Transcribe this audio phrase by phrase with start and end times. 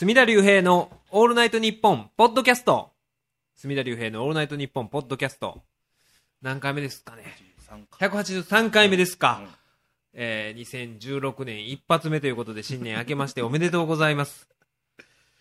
[0.00, 2.88] 隅田隆平のオールナイトニッポンポッドキャスト。
[3.54, 5.60] 隅田隆平のオールナイトニッポンポッドキャスト。
[6.40, 7.24] 何回目ですかね。
[7.98, 9.42] 183回目ですか、
[10.14, 14.48] えー、2016年一発目ということで新年明けましておめで とうございます。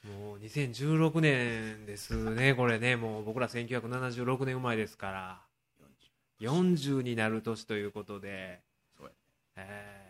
[0.04, 2.98] もう2016年ですねこれね。
[2.98, 5.42] もう僕ら1976年生まれですから。
[6.42, 8.60] 40になる年ということで、
[9.56, 10.09] えー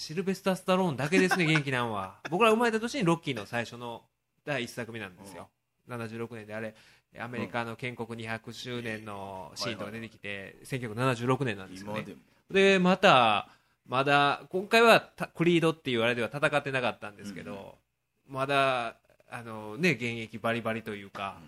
[0.00, 2.20] シルベスター・スタローンだけですね元気なんは。
[2.30, 4.02] 僕ら生まれた年にロッキーの最初の
[4.46, 5.50] 第1作目なんですよ、
[5.88, 6.74] 76年であれ
[7.18, 12.06] アメリカの建国200周年のシーンとか出てきて、1976年なんですよね。
[12.50, 13.50] でまた
[13.86, 15.00] まだ今回は
[15.36, 17.76] クリードっていうあれでは戦ってなかったんですけど、
[18.26, 18.96] まだ
[19.28, 21.38] あのね現役バリバリというか、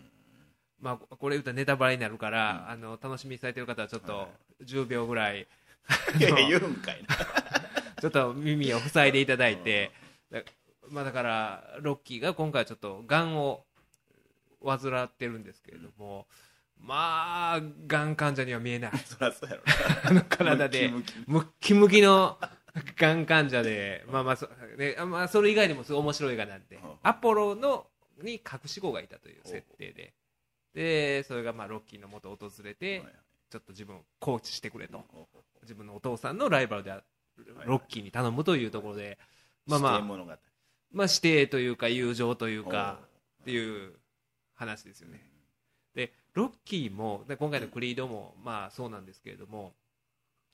[0.79, 4.29] まあ、これ言うとネタバレになるから、あの楽しみにされてる方はちょっと
[4.63, 5.47] 10秒ぐらい、
[6.21, 7.62] いやいや言うんかいな
[8.03, 9.93] ちょっと耳を塞いでいただいて、
[10.33, 10.41] だ
[10.91, 13.63] まあ、だからロッキーが今回ちょっとがんを
[14.65, 16.27] 患ってるんですけれども、
[16.81, 18.91] まあがん患者には見えない。
[19.05, 19.63] そりゃそうやろ
[20.03, 20.89] あの体で
[21.29, 22.41] ムッキムキの
[22.97, 26.95] がん患者で、まあまあそ,、ねあまあ、それ以外にもすごい面白い映画なんで、うん。
[27.05, 27.87] アポロの
[28.21, 30.13] に隠し子がいたという設定で、
[30.75, 33.13] でそれがまあロッキーのもとを訪れて、はい
[33.49, 35.05] ちょっと自分をコーチしてくれと、
[35.61, 37.05] 自分のお父さんのライバルであ
[37.67, 39.19] ロッキーに頼むというところで、
[39.67, 40.01] うまあまあ
[40.93, 42.99] まあ、指定というか友情というか
[43.43, 43.93] っていう
[44.55, 45.21] 話ですよね。
[45.95, 49.73] でロッキーもで今回のクリードもまあそうなんですけれども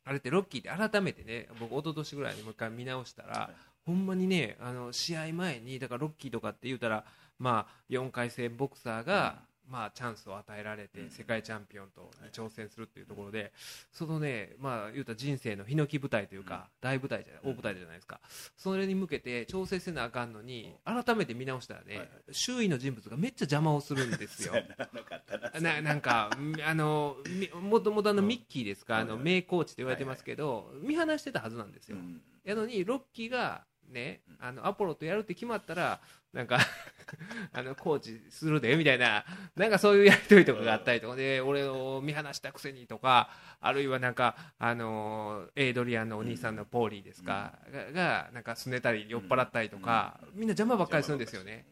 [0.05, 3.51] あれってロッキーって改めてね僕一昨年ぐらいにもう一回見直したら、
[3.85, 7.05] ほんまにねあの試合前にだからロッキーとかって言うたら
[7.39, 11.11] まあ4回戦ボクサーが、まあチャンスを与えられてうん。
[11.11, 13.52] 世界チャンピオンとに挑戦するっていうところで
[13.92, 18.20] そのねまあ言うたら人生のヒノキ舞台というか大舞台じゃない大舞台じゃないですか。
[18.56, 24.55] それに向けて調整せなあかんのに改めて見直したらね周囲の人物がめっちゃ邪魔をするんですよ。
[25.61, 25.94] なな。
[25.94, 28.28] んかみあのみもともとあのうん。
[28.28, 32.20] ミッキーですか、あの名コーチって言われてますけど、見放してたはずなんですよ、うん。
[32.45, 36.01] やのにロッキーがねうんあのアポロとやるって決まったら
[36.33, 36.59] なんか
[37.53, 39.25] あのコーチするでみたいな
[39.57, 51.67] なんかそういうやり取りとかがあったりとかで俺を見放したくせにとかあるいはなんかあのエイドリアンのお兄さんのポーリーですか、ががなんかすねたり酔っ払ったりとか、みんな邪魔ばっかりするんですよね。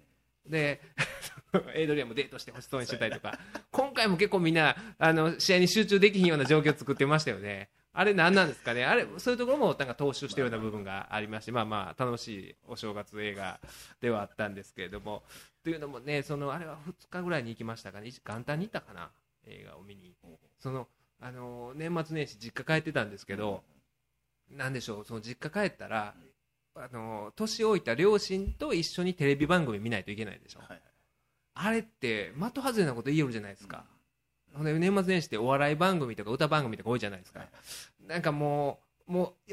[0.48, 0.80] で
[1.74, 3.38] エイドリアンもデートしてほしそうにしてたりとか
[3.70, 8.84] 今回も結構みんなあの試合に集中できひんような状況を作ってましたよねあれ何なんですかね？
[8.84, 13.58] あれそういうところもなんか踏襲してるような部分がありましてまあまあ楽しいお正月映画
[14.00, 15.22] ではあったんですけれども。
[15.64, 18.12] というのもねそのあれは2日ぐらいに行きましたかね？
[18.24, 19.10] 元旦に行ったかな？
[19.46, 20.14] 映画を見に。
[20.60, 20.86] その
[21.20, 23.62] あの年末年始実家帰ってたんですけど、
[24.50, 25.04] なんでしょう？
[25.04, 26.14] その実家帰ったら
[26.74, 30.60] あの年老いた両親と一緒にテレビ番組見ないといけないでしょ。
[30.60, 30.80] はいはい。
[31.54, 33.86] あれって的外れなこと言えるじゃないですか、
[34.56, 37.48] ほんで年末年始ってお笑い番組とか歌番組とか多いじゃないですか、はい
[38.06, 38.78] なんかも
[39.08, 39.52] うもう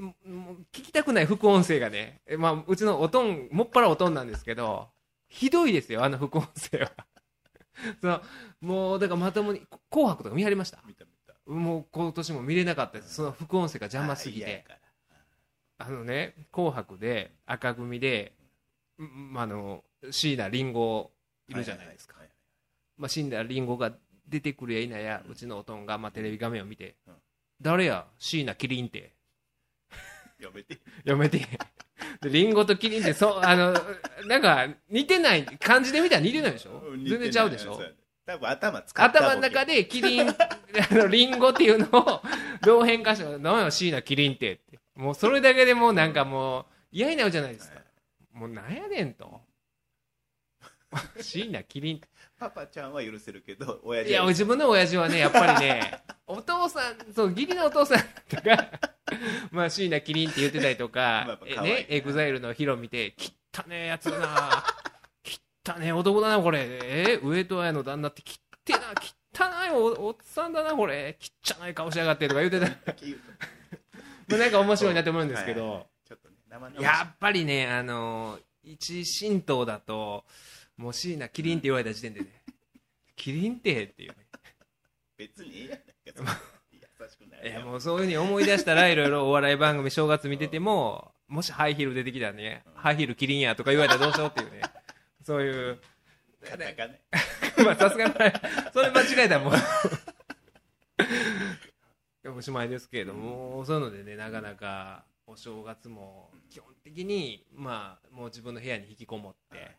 [0.71, 4.87] 聞きたくない副音声がね、えまあ、うちのおとんもっぱらおとんなんですけど
[5.27, 6.91] ひどいですよあの副音声は。
[8.01, 8.21] その
[8.61, 10.79] もうだからまともに「紅白」とか見張りました。
[11.45, 13.15] もう今年も見れなかったです。
[13.15, 14.65] その副音声が邪魔すぎて。
[15.79, 18.33] あのね「紅白」で赤組で、
[19.01, 21.09] んあの椎名林檎
[21.49, 22.27] いるじゃないですか、はは
[22.97, 23.09] まあ、
[23.77, 23.93] が
[24.33, 27.13] 出てくるやいなや、うちのおとんが、まあ、テレビ画面を見て、うん。
[27.61, 29.13] 誰や、椎名キリンって、
[30.39, 30.79] いやめて。
[31.05, 31.47] やめて。
[32.21, 33.73] でリンゴとキリンって、そう、あの、
[34.27, 36.79] なんか、似てない、漢字で見たら似てないでしょ？
[36.79, 37.79] うん全然ちゃうでしょ？
[38.25, 40.35] 多分頭使った頭の中でキリン、 あ
[40.91, 42.21] の、リンゴっていうのを、
[42.61, 44.79] どう変化したの何や、椎名キリンってって。
[44.95, 47.81] もうそれだけでもうなんかもう、嫌になるじゃないですか。
[48.31, 49.41] もうなんやねんと。
[51.21, 52.07] 椎名キリンって。
[52.43, 54.27] パパちゃんは許せるけど親父いや、は。
[54.27, 58.69] 自分の親父はね、やっぱりね、 お父さん、そう、義理のお父さんとか、
[59.51, 63.15] まあ、椎名キリンって言ってたりとかね、エグザイルのヒロ見て、
[63.53, 64.63] 汚ねえやつだな、
[65.65, 68.79] 汚ねえ男だな、これ、え上戸彩の旦那って、きってな、
[69.33, 72.67] 汚いおおっさんだな、これ、汚い顔しやがってとか言ってた、
[74.27, 75.87] まあなんか面白いなと思うんですけど。
[76.79, 80.23] やっぱりね、あの一神道だと、
[80.77, 82.43] もう椎名キリンって言われた時点でね、
[83.15, 84.17] キリンってっていうね。
[85.17, 86.41] 別にええやないか
[86.71, 86.79] 優
[87.09, 94.61] しくないいやもうそういうふうに思い出したらいろいろお笑い番組正月見ててももしハイヒール出てきたらねハイヒールキリンやとか言われたらどうしようっていうね。
[95.23, 95.79] そういう
[96.43, 96.93] カタカナ
[97.65, 98.13] まあさすがに
[98.73, 99.53] それ間違えたらもう
[102.37, 109.75] おしまいですけれどもそういうのでねなかなかお正月も基本的にまあもう自分の部屋に引きこもって、え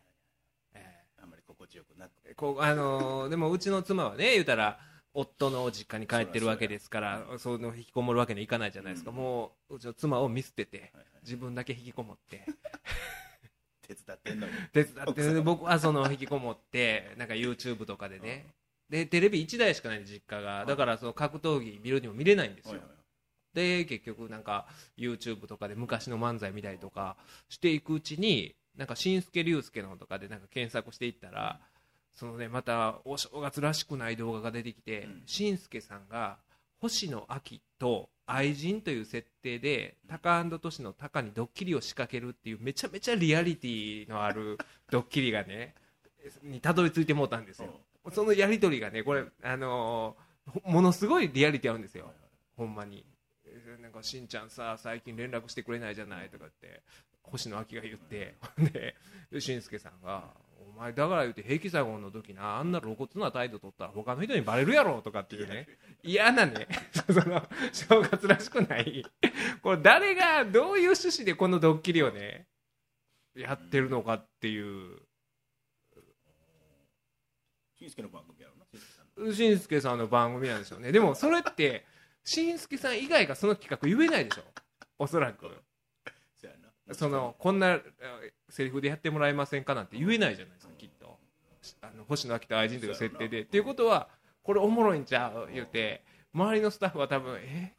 [1.67, 4.79] となくこうあのーでもうちの妻はね言うたら
[5.15, 9.17] 夫の実家に帰ってるわけですからその引きこもるわけにはいかないじゃないですか、うん。
[9.17, 11.05] もううちの妻を見捨ててはいはい。
[11.23, 12.45] 自分だけ引きこもって。
[13.87, 14.53] 手伝ってんのに。
[14.73, 18.45] 手伝って僕はその引きこもってなんか YouTube とかでね。
[18.89, 22.71] でテレビ1台しかない実家がだからその格闘技見るにも見れないんですよ。
[22.73, 22.95] はいはい。
[23.53, 24.67] で結局なんか
[24.97, 27.15] YouTube とかで昔の漫才見たりとか
[27.47, 31.59] していくうちになんか新助竜介のとかでなんか検索していったら
[32.13, 35.81] そのねまたお正月らしくない動画が出てきてうん。
[35.81, 36.37] さんが
[36.79, 44.57] 星野秋と愛人という設定でタカトシのタカにドッキリを仕掛けるっていうめちゃめちゃリアリティのある
[44.89, 45.75] ドッキリがね
[46.41, 47.79] にたどり着いてもうたんですよ。
[48.11, 52.13] そのやり取りがねこれあのーほものすごいリアリティあるんですよ。
[52.55, 53.03] ほんまに。
[53.45, 56.81] えーなんかしんちゃんさ最近連絡してくれないじゃないとかって
[57.31, 58.35] 星野秋が言って。
[58.57, 58.95] で
[59.31, 65.67] でしんすけさんが「お前だから言って平気左近の時なあんな露骨な態度取ったら他の人にバレるやろ」とかっていうね。
[66.03, 66.67] 嫌なね。
[66.93, 69.05] その正月らしくない。
[69.61, 72.47] これ誰がどういう趣旨でこのドッキリをね
[73.35, 75.01] やってるのかっていう。
[77.77, 79.33] しんすけの番組やろなしんすけさんの。
[79.33, 80.91] しんすけさんの番組なんでしょうね。
[80.91, 81.85] でもそれって
[82.23, 84.43] しんすけさん以外がその企画言えないでしょ。
[84.97, 85.64] おそらく
[86.91, 87.81] そのこんなえ
[88.49, 91.17] セリフでやってもらえませんかなんて言えないじゃないですかきっと。
[91.81, 93.41] あの星野秋と愛人という設定で。
[93.41, 94.07] っていうことは
[94.43, 95.49] これおもろいんちゃう？
[95.51, 96.03] 言うて
[96.33, 97.73] 周りのスタッフは多分え？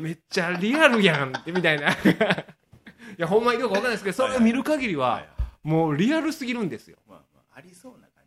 [0.00, 1.90] めっちゃリアルやんってみたいな。
[1.92, 1.96] い
[3.16, 5.26] やほんまにどうかわかんないですけどそれを見る限りは
[5.62, 6.98] もうリアルすぎるんですよ。
[7.08, 8.24] まあまあありそうな感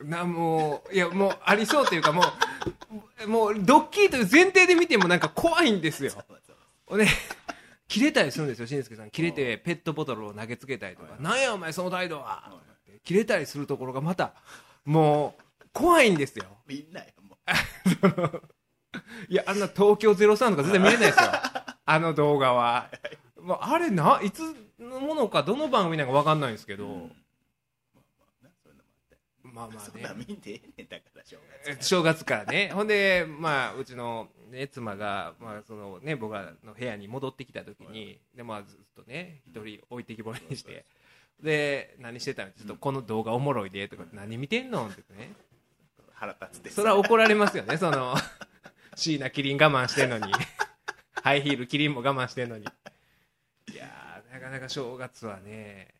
[0.00, 2.22] じなもういやもうありそうというかも
[3.24, 6.12] うもうドッキリという前提で見てもなんか怖いんですよ。
[6.92, 7.08] ね
[7.88, 9.10] 切れたりするんですよしんすけさん。
[9.10, 14.34] 切れてペットボトルを投げつけたりとか「なんやお前その態度は!」って切れたりするところがまた
[14.84, 16.44] もう怖いんですよ。
[16.66, 18.42] みんなやもう。
[19.28, 21.30] いやあんな東京03とか絶対見れないですよ。
[21.84, 22.90] あの動画は、
[23.40, 24.42] まあ、あれないつ
[24.78, 27.12] のものかどの番組なんか分かんないんですけど、うん。
[29.42, 30.24] まあまあね。
[30.28, 31.36] 見んでええねんだから正
[31.74, 32.70] 月正月からね。
[32.74, 40.84] ほんでまあうちの、ね、妻が、まあそのね、僕らの部屋に戻ってきた時に、でまあ、ずっとね一人置いてきぼりにして
[41.42, 44.86] で何してたのちょっとこの動画おもろいでとか何見てんの？
[44.86, 45.32] ってね。
[46.12, 46.76] 腹立つです。
[46.76, 48.16] それは怒られますよねその
[48.96, 50.32] 椎名キリン我慢してんのに。
[51.22, 52.64] ハイヒールキリンも我慢してんのに。
[52.64, 55.94] いやーなかなか正月はね。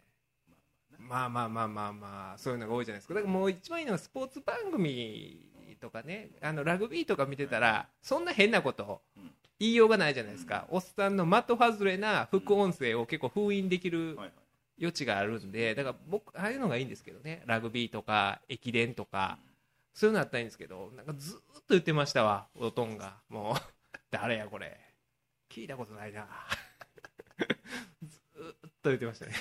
[0.99, 3.15] まあまあまあまあまあそういうのが多いじゃないですか。
[3.15, 5.49] だからもう一番いいのはスポーツ番組
[5.79, 9.31] とかねあのラグビーとか見てたらそんな変なことうん。
[9.61, 10.67] 言いようがないじゃないですか。
[10.71, 14.17] おっさんの的外れな副音声を結構封印できる
[14.79, 17.43] 余地があるんでだから僕ああいうのがいいんですけどね。
[17.47, 19.39] ラグビーとか駅伝とか
[19.95, 23.17] そういうのあったらいいんですけどなんかずーっと言ってましたわおとんが。
[23.29, 23.57] もう
[24.11, 24.79] 誰やこれ。
[25.51, 26.29] 聞いたことないな。
[28.07, 29.33] ずーっと言ってましたね。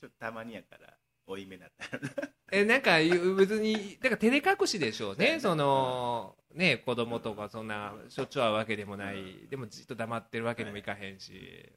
[0.00, 0.92] ちょっとたまにやから
[1.26, 2.98] 多い目だったらえなんか
[3.36, 5.38] 別にだから照れ隠しでしょうね。
[5.40, 9.46] そのね子供とかそんなしょっちゅう会うわけでもない。
[9.50, 11.72] でもじっと黙ってるわけにもいかへんし。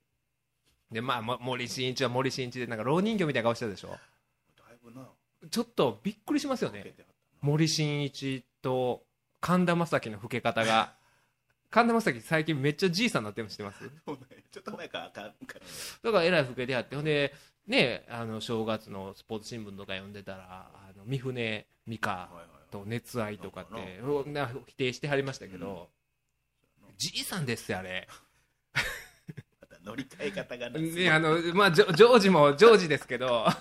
[0.91, 3.89] でまあも森進一は森進一でなんか老人形みたいな顔してたでしょ。
[3.89, 3.95] だ
[4.73, 5.07] いぶな。
[5.49, 6.94] ちょっとびっくりしますよね。
[7.42, 9.03] 森進一と
[9.42, 10.95] 神田正輝の老け方が。
[11.69, 13.80] 神田正輝最近めっちゃじいさんになってるの知ってます
[14.51, 15.65] ちょっと前からあかんからね。
[16.01, 16.95] だからえらい老けであって。
[16.95, 17.33] ほんで
[17.68, 22.30] ねあの正月のスポーツ新聞とか読んでたらあの三船美香
[22.71, 25.90] と熱愛とかってな否定してはりましたけど、
[26.97, 28.07] じいさんですよあれ、
[29.62, 33.45] また乗り換え方がなね、あのまあジョジョージもジョージですけど。
[33.47, 33.57] あ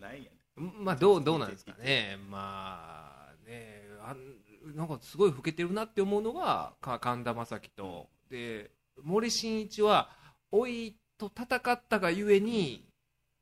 [0.00, 0.36] ないやね。
[0.56, 2.18] まあどうどうなんですかね。
[2.28, 8.08] まあねあんなんかすごい老けてるなって思うのがか神田正輝と。
[8.30, 8.70] で
[9.02, 10.10] 森進一は
[10.52, 12.84] 老いと戦ったがゆえに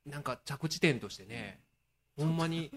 [0.05, 1.59] なんか着地点としてね
[2.17, 2.71] ほんまに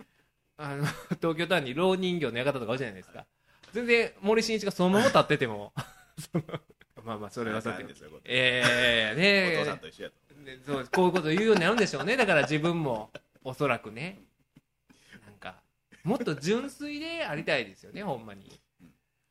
[0.57, 0.85] あの
[1.21, 3.27] 東京タワーに老人形の館とかあるじゃないですか。
[3.73, 5.73] 全然森進一がそのまま立ってても。
[7.05, 7.85] まあまあそれはさて。
[8.25, 8.63] え
[9.17, 10.17] えねお父さんと一緒やと。
[10.45, 12.17] でそうこういうこと言うようになるんでしょうね。
[12.17, 13.11] だから自分も
[13.43, 14.21] おそらくね。
[15.25, 15.61] なんか
[16.05, 18.61] もっと純粋でありたいですよねほんまに。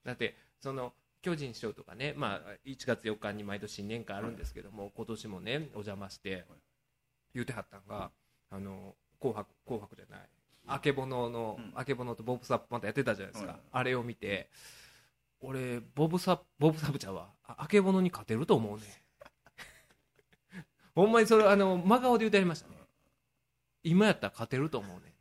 [0.03, 6.45] だってその巨人師匠とかね、まあ、1月4日に毎年新年会あるんですけども、今年もねお邪魔して
[7.33, 8.11] 言うてはったんが
[8.49, 10.29] 「あの紅白紅白じゃない
[10.67, 11.71] あけぼのの、うん。
[11.75, 13.61] あけぼのとボブサップまたやってたじゃないですか、はい。
[13.71, 14.49] あれを見て
[15.41, 18.83] 俺ボブサップボブサップちゃんはああけぼのに勝てると思うね。
[20.93, 22.75] ほんまにそれあの真顔で言うてありましたね。
[23.83, 25.15] 今やったら勝てると思うね。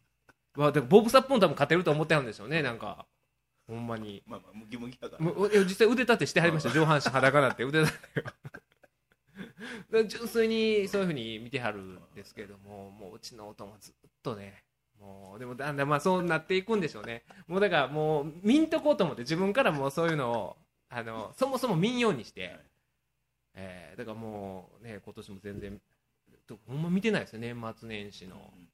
[0.57, 3.07] わだからボブ・サップも多分勝てると思ってはるんでしょうねなんか
[3.71, 4.23] ほんまに。
[4.27, 5.25] まあまあムキムキやから。
[5.25, 6.71] もういや実際腕立てしてはりました。
[6.71, 8.23] 上半身裸なって腕立てを。
[8.25, 8.35] だか
[9.93, 14.65] ら純粋にそういうふうに見てはるんですけどももううちの音もずっとね
[15.01, 17.23] もうでもだんだんまあそうなっていくんでしょうね。
[17.47, 20.57] もうだからもう見んとこうと思って自分からもうそういうのを
[20.89, 22.57] あのそもそも見んようにして、
[23.55, 25.81] えーだからもうね今年も全然
[26.47, 27.41] とほんま見てないですよ。
[27.41, 28.37] 年末年始の。
[28.37, 28.70] うん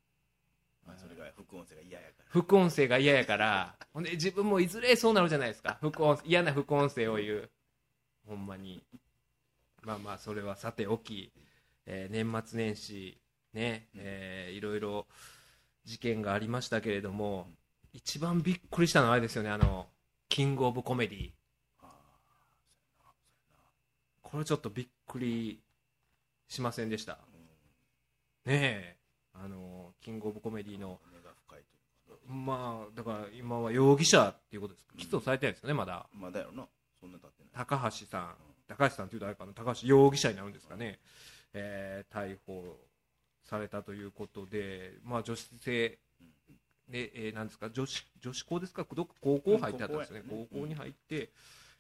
[0.87, 2.25] まあそれが副音声が嫌やから。
[2.29, 5.79] 副音声が嫌やからほんで自分もいずれそうなるじゃないですか。
[5.81, 7.51] 副音嫌な副音声を言う。
[8.27, 8.83] ほんまに。
[9.83, 11.33] まあまあそれはさておき、
[11.87, 13.19] えー年末年始
[13.53, 15.07] ね、えーいろいろ
[15.85, 17.47] 事件がありましたけれども
[17.93, 19.87] 一番びっくりしたのはあれですよねあの
[20.29, 21.31] キングオブコメディ
[21.81, 21.87] あ
[24.23, 25.61] これちょっとびっくり
[26.49, 27.19] しませんでした。
[28.45, 28.96] ねえ
[29.43, 31.61] あのキングオブコメディの根が深い
[32.07, 32.33] というか。
[32.33, 34.87] まあだから今は容疑者っていうことです。
[34.97, 36.07] 起訴されてないですよねまだ。
[36.13, 36.67] まあだよな。
[37.01, 37.51] そんな経ってない。
[37.53, 38.35] 高橋さん。
[38.69, 39.53] 高橋さんというとあれかな。
[39.53, 40.99] 高橋容疑者になるんですかね、
[41.55, 42.79] えー逮捕
[43.45, 45.99] されたということで、まあ、女子生、
[46.89, 48.85] でえーなんですか女子女子校ですか？
[48.93, 50.47] どっか高校入ってあったんですよね、うん。
[50.49, 51.31] 高校に入って、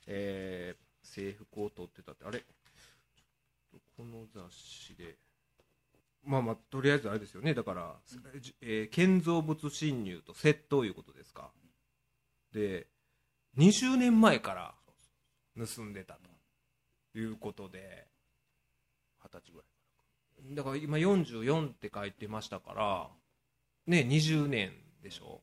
[0.06, 2.24] えー制服を取ってたって。
[2.24, 2.44] あれ？
[3.96, 5.16] この雑誌で
[6.26, 7.54] まあまあとりあえずあれですよね。
[7.54, 7.94] だから、
[8.60, 11.50] えー建造物侵入と窃盗いうことですか。
[12.52, 12.86] で
[13.56, 14.74] 20年前から
[15.56, 16.18] 盗んでた
[17.12, 18.06] ということで
[19.22, 23.08] 二十歳ぐらいだから今44って書いてましたから
[23.86, 25.40] ね20年でしょ。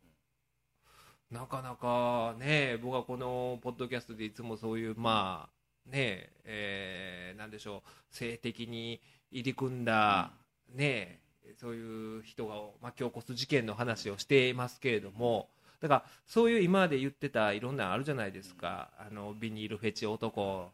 [1.32, 5.50] なかなかね僕はこのポッドキャストでいつもそういうま
[5.88, 10.32] あねえーなんでしょう性的に入り組んだ
[10.74, 11.20] ね
[11.60, 15.50] そういう人が巻き起こす事件の話をしていますけれども
[15.82, 18.90] だからそういう今まで言ってたいろんなのあるじゃないですか。
[18.98, 20.72] あのビニールフェチ男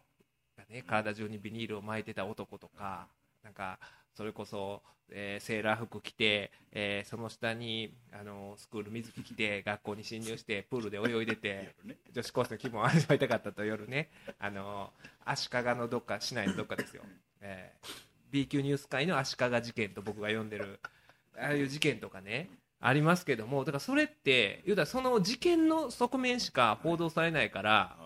[0.56, 3.08] がね体中にビニールを巻いてた男とか
[3.44, 3.80] なんか
[4.14, 11.74] それこそ、えーセーラー服着て、えーその下にあのスクール水着着て学校に侵入してプールで泳いでて
[12.14, 14.12] 女子高生の気分を味わいたかったと夜ね。
[14.38, 14.94] あの
[15.26, 17.02] 足利のどっか市内のどっかですよ、
[17.42, 20.80] えー B 級ニュース界の足利事件と僕が呼んでる
[21.38, 27.98] ああいう事件とかねありますけどもだからそれって言うたらその事件の側面しか報道されないから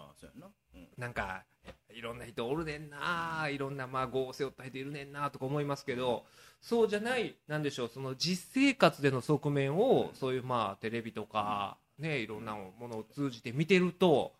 [0.97, 1.07] な。
[1.09, 1.13] ん。
[1.13, 1.43] か
[1.89, 6.25] いろんな人おるねんないろんなまあ業を背負った人いるねんなとか思いますけど
[6.59, 14.33] そうじゃないなんでしょうその実生活での側面をそういうまあテレビとかねいろんなものを通じて見てると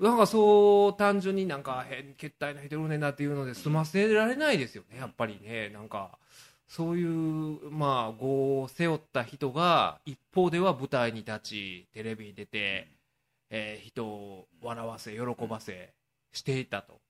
[0.00, 5.70] なんかそう単純になんか変決体の人いるねんなっていうので済ませられないですよねやっぱりね。
[5.70, 6.18] なんか
[6.68, 12.88] そういうまあ業を背負った人が一方では舞台に立ちテレビに出て、
[13.50, 15.94] えー人を笑わせ喜ばせ
[16.32, 17.00] していたと。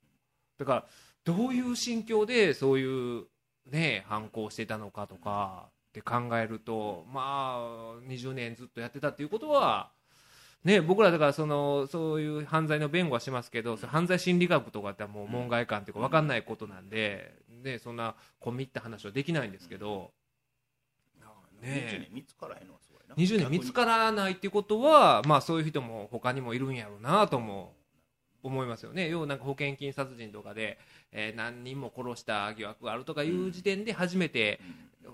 [0.58, 0.84] だから
[1.24, 3.24] どういう心境でそういう
[3.66, 9.90] ね反抗してたのかとかって考えるとまあ20年ずっとやってたっていうことは
[10.68, 17.32] ね、僕らだからそのそういう犯罪の弁護はしますけど犯罪心理学とかってもう門外観っていうか分かんないことなんで、
[17.64, 20.10] ね、そんな込み入った話はできないんですけど、
[21.62, 23.14] ね20年見つからへんのはすごいな。
[23.14, 27.72] 20年見つからないっていうことは、まあ、そういう人も他にもいるんやろうなとも
[28.42, 29.08] 思いますよね。
[29.08, 30.78] 要はなんか保険金殺人とかで、
[31.12, 34.60] えー何人も殺した疑惑があるとかいう時点で初めて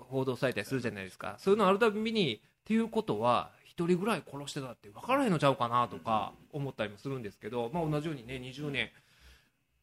[0.09, 1.35] 報道されたりするじゃないですか。
[1.37, 8.89] そういうのあるたびにっていうことは1人ぐらい殺してたって分からへんのちゃうかなとか思ったりもするんですけど、まあ、同じようにね20年。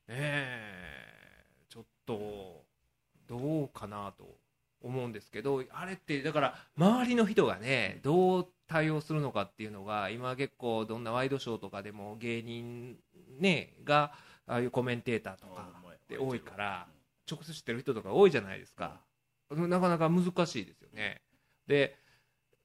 [0.09, 0.97] え。
[1.09, 1.13] ー
[1.73, 2.65] ちょっと
[3.27, 4.37] どうかなと
[4.83, 12.97] 思うんですけどあれってだから周りの人がねどう対応するのかっていうのが今結構どんなワイドショーとかでも芸人
[13.41, 14.13] ねが
[14.47, 15.71] ああいうコメンテーターとか
[16.21, 16.87] 多いから
[17.31, 19.01] 直接知ってる人とか多いじゃないですか。
[19.51, 21.23] なかなか難しいですよね。
[21.67, 21.97] で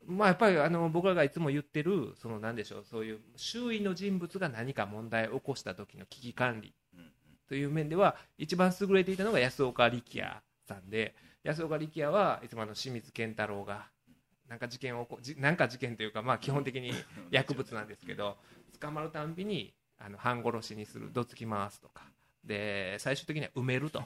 [0.07, 6.73] まあやっぱりあの僕らがいつも言ってるそのなんでしょうそういう周囲の人物が何か問題を起こした時の危機管理
[7.49, 13.87] という面では一番優れていたのが安岡力也さんで安岡力也はいつもあの清水健太郎が
[14.49, 16.93] なんか事件をこなんか事件というかまあ基本的に
[17.29, 18.37] 薬物なんですけど
[18.79, 22.03] 捕まるたんびにあの半殺しにするどつき回すとか
[22.45, 24.03] で最終的には埋めると。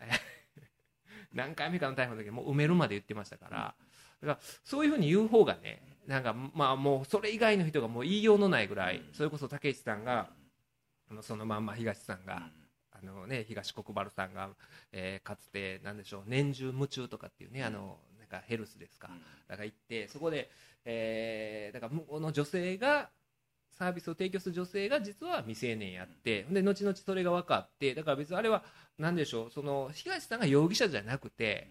[1.32, 3.74] 何回目かの逮捕の時もう埋めるまで言ってましたから
[4.20, 10.28] だからそういうふうに言う方がねなんかまあもうそれ以外の人がもう言いようのないぐらいそれこそ武市さんが
[11.22, 12.48] そのまんま東さんが
[12.92, 14.50] あのね、東国原さんが、
[14.92, 17.96] えーかつてなんでしょう年中夢中とかっていうね、あの
[18.30, 19.20] かヘルスですか、うん。
[19.48, 20.48] だから行ってそこで、
[20.84, 23.10] えーだから向こうの女性が
[23.72, 28.62] サービスを提供する女性が実は未成年やってで後々それが分かってだから別にあれは
[28.98, 31.70] 何でしょうその東さんが容疑者じゃなくて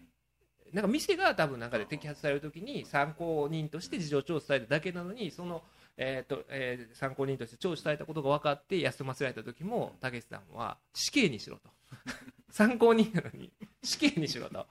[0.73, 5.63] なんか店が多分なんかで摘発されるときに参考人として事情聴取されただけなのにその、
[5.97, 11.69] えーとえー参考人として聴取されたことが分かって休ませられた時もたけしさんは死刑にしろと。
[12.51, 13.51] 参考人なのに
[13.83, 14.53] 死刑にしろと。
[14.53, 14.69] だか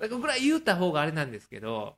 [0.00, 1.96] らぐらい言うた方があれなんですけど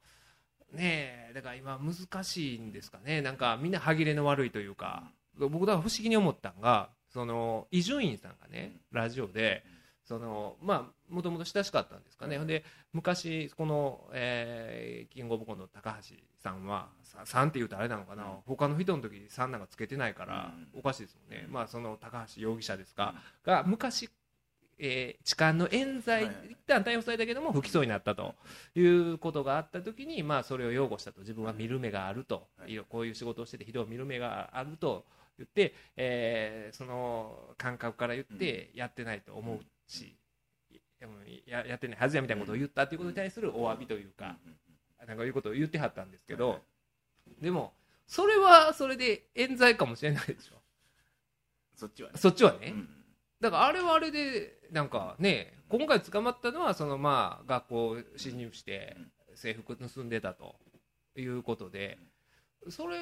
[0.73, 3.23] ねえだから今難しいんですかね。
[3.23, 5.11] なんかみんな歯切れの悪いというか。
[5.39, 9.65] 僕だから不思議に思ったんがその伊集院さんがねラジオで
[10.07, 18.31] そのまあもともと親しかったんですかね、ほんで昔この、えーキングオブコントの高橋さんはさ3って言うとあれなのかな、うん。
[18.47, 20.81] 他の人の時3なんかつけてないからうん。
[20.81, 21.53] おかしいですもんね、うん。
[21.53, 24.09] まあその高橋容疑者ですか、が昔、
[24.79, 28.35] えー痴漢の冤罪、はいはい一旦逮捕されたけども不起訴になったと
[28.75, 31.21] いうことがあった時に、まあ、それを擁護したと。
[31.21, 32.77] 自分は見る目があると、はい。
[32.89, 35.05] こういう仕事をしてて人を見る目があると
[35.39, 40.17] 言って、えーその感覚から言ってやってないと思うし、
[41.01, 41.09] うん
[41.47, 44.37] ややってないはずやみたいなことを言ったということに対するお詫びというか、
[45.07, 46.61] なんかいうことを言ってはったんですけど、
[47.41, 47.73] でも
[48.07, 50.57] それはそれで冤罪かもしれないでしょ。
[51.75, 52.19] そっちはね。
[52.19, 52.89] そっちはね、うん
[53.41, 58.97] だからあれはあれでなんかね今回捕まったのはそのまあ学校侵入して
[59.35, 60.57] 制服盗んでたと
[61.17, 61.99] いうことで
[62.71, 62.97] それ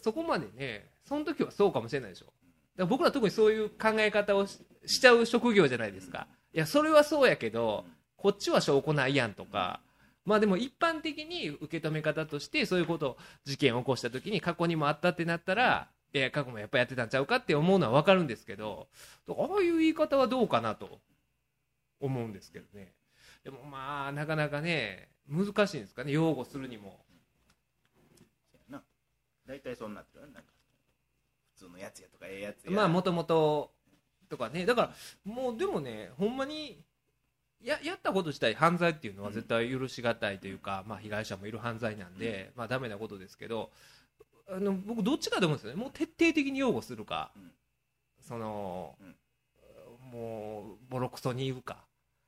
[0.00, 2.26] そこまでねその時はそうかもしれないでしょ
[2.76, 6.26] ら僕ら特にそういう考え方をししちゃう職業じゃないですか。
[6.52, 7.84] いやそれはそうやけど
[8.16, 9.80] こっちは証拠ないやんとか。
[10.24, 18.86] まあでも一般的に受け止め方としてそういうこと事件を起こした時に過去にもあったってなったらいや過去もやっぱやってたんちゃうかって思うのは分かるんですけど
[19.28, 21.00] ああいう言い方はどうかなと
[22.00, 22.92] 思うんですけどね。
[23.42, 26.12] でもまあなかなかね難しいんですかね。
[26.12, 27.04] 擁護するにも。
[29.46, 30.52] 大体そうなってるよなんか。
[30.60, 30.61] 普
[31.64, 32.72] 通のやつやとかええやつや。
[32.72, 33.70] まあもともと
[34.28, 34.66] とかね。
[34.66, 34.92] だから
[35.24, 36.82] もうでもねほんまに
[37.62, 43.70] ややったこと自体犯罪っていうのは絶対許しがたいというか、まあ、被害者もいる犯罪なんで、まあダメなことですけど
[44.50, 45.80] あの僕どっちかと思うんですよね。
[45.80, 47.52] もう徹底的に擁護するか、うん。
[48.20, 49.16] その、うん。
[50.10, 51.84] もうボロクソに言うか。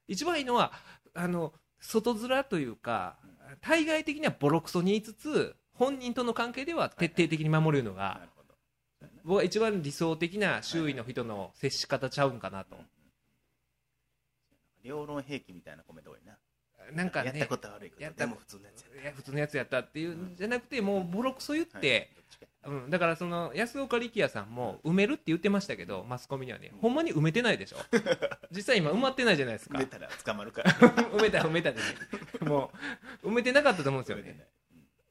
[0.06, 0.72] 一番いいのは
[1.14, 3.16] あの外面というか
[3.60, 8.20] 対外的にはボロクソに言いつつ本人との関係では徹底的に守るのが、
[9.24, 12.76] 僕は一番理想的な周囲の人の接し方ちゃうんかなと、
[14.82, 16.36] 両論兵器みたいなコメント多いな。
[16.92, 21.80] なんかねやったこと悪いけやったどでも普通のやつやいや普通のやつやったっていうんじゃなくてもうボロクソ言っはい。
[21.80, 27.76] て、どっちかうん、だからその安岡力也さんも埋めるって言ってましたけどマスコミにはねほんまに埋めてないでしょ。
[28.52, 29.78] 実際今埋まってないじゃないですか。
[29.78, 31.84] 埋めたら捕まるから 埋めた埋めたでね。
[32.42, 32.70] も
[33.22, 34.46] う埋めてなかったと思うんですよね。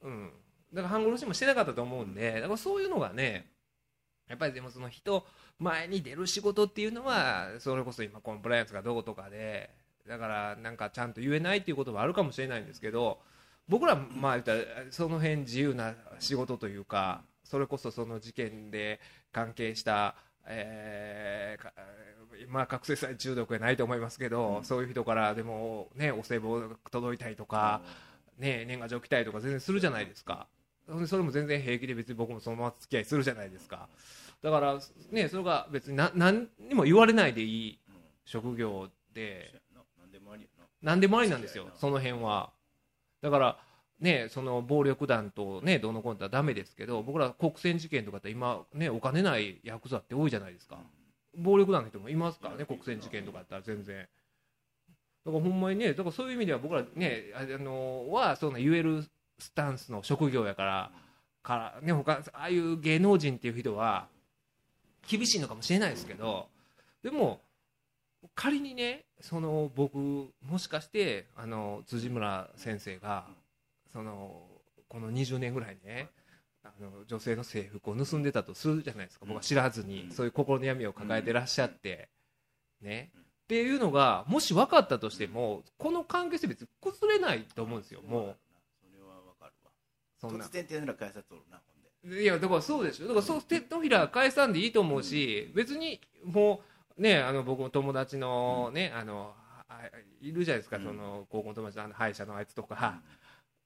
[0.02, 0.32] うん、
[0.72, 3.50] だから半殺しもしてなかったと思うんでだからそういうのがね
[4.28, 5.26] やっぱりでもその人
[5.58, 9.70] 前に出る仕事っていうのはそれこそ今コンプライアンスがどうとかで
[10.08, 13.18] だからなんかちゃんと言えないっていうこともあるかもしれないんですけど
[13.68, 14.38] 僕らまあ
[14.90, 19.00] その辺自由な仕事というかそれこそその事件で
[19.32, 22.14] 関係した、えー
[22.48, 27.80] まあ覚醒剤中毒はないと思いますけど、そういう人からでもねお歳暮が届いたりとか、
[28.38, 30.48] ね、年賀状来たりとか全然するじゃないですか。
[31.06, 33.88] それも全然平気で別に僕もそのまま付き合いするじゃないですか。
[34.42, 34.78] だから
[35.10, 37.94] ねそれが別にな何にも言われないでいいうん
[38.24, 39.60] 職業で。
[39.74, 41.68] やななんでもありやな何でもありなんですよ。
[41.74, 42.50] その辺は。
[43.22, 43.58] だから
[44.00, 50.78] ねその暴力団とねどうのこうのってダメですけど僕ら国選事件とかって今ねお金ないヤクザって多いじゃないですか。
[51.36, 54.06] 暴力団の人もいますからね国選事件とかだったら全然。
[55.24, 59.04] だからほんまにねだからそういう意味では僕らねああのはそんな言える
[59.38, 60.90] スタンスの職業やから
[61.42, 64.06] からね他ああいう芸能人っていう人は
[65.06, 66.48] 厳しいのかもしれないですけど
[67.02, 67.40] でも
[68.34, 73.26] 仮にねその僕もしかしてあの辻村先生が
[73.92, 74.42] その
[74.88, 76.08] この20年ぐらいね
[76.62, 79.26] あの女性の制服を盗んでたとするじゃないですか。
[79.26, 82.08] 僕は知らずにそういう心の闇を抱えてらっしゃって
[82.80, 83.10] ね。
[83.44, 88.00] っていうのがもし分かったとしてもこの関係性別に崩れないと思うんですよ。
[88.00, 88.36] も
[88.80, 92.22] それはわかるわうそんな突然手の裏返さとるなほんで。
[92.22, 96.60] いやだからそうでしょだからそう手のひら返さんでいいと思うし別にも
[96.98, 99.32] うねあの僕の友達のねあの
[99.68, 99.80] あ
[100.20, 100.84] いるじゃないですか、うん。
[100.84, 103.00] その高校の友達のあの歯医者のあいつとか、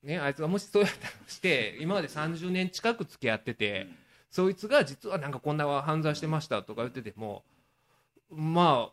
[0.02, 3.88] ね、あいつがもしそうやったとして今まで30年近く付き合ってて、
[4.30, 7.44] そいつが実はなんかこんな犯罪してましたとか言ってても
[8.30, 8.90] ま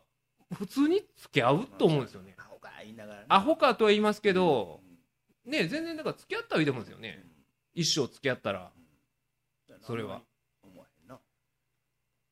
[0.50, 2.34] あ普通に付き合うと思うんですよね。
[2.38, 3.26] アホか言いながらね。
[3.28, 4.80] アホかとは言いますけど
[5.44, 7.24] ね全然だから付き合ったらいいと思うんですよね、
[7.76, 8.70] 一生付き合ったら
[9.82, 10.22] それは。
[10.64, 11.18] 思わへんな。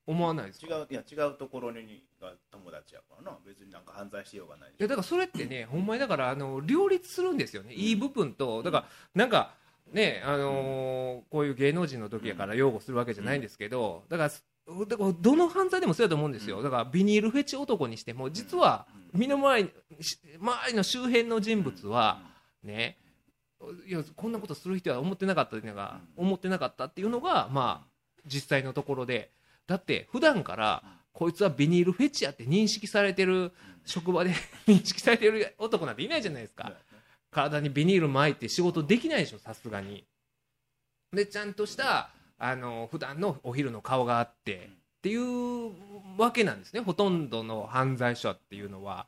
[0.06, 3.38] 思わないです違かういや違うところにが友達やからな。
[3.46, 4.72] 別になんか犯罪しようがないし。
[4.80, 9.54] いやだからそれってね、ほんまにだからあの両立するんですよね、いい部分と、だからなんか
[9.92, 22.22] ね、あのーこういう芸能人の時やから擁護するわけじゃないんですけど、だから、だからどの犯罪でもそうやと思うんですよ、だからビニールフェチ男にしても、実は身の回りし周りの周辺の人物は、
[22.62, 22.96] ね、
[23.86, 27.88] いやこんなことする人は思ってなかったっていうのが、思ってなかったっていうのが、まあ、
[28.26, 29.30] 実際のところで、
[29.66, 33.52] だって普段から、こいつはビニールフェチやって認識されてる
[33.84, 34.30] 職場で
[34.66, 36.72] 認識されてる男なんていないじゃないですか。
[37.30, 40.06] 体にビニール巻いて仕事できないでしょさすがに。
[41.12, 45.72] でちゃんとしたあの普段のお昼の顔があってっていう
[46.18, 46.80] わけなんですね。
[46.80, 49.06] ほとんどの犯罪者っていうのは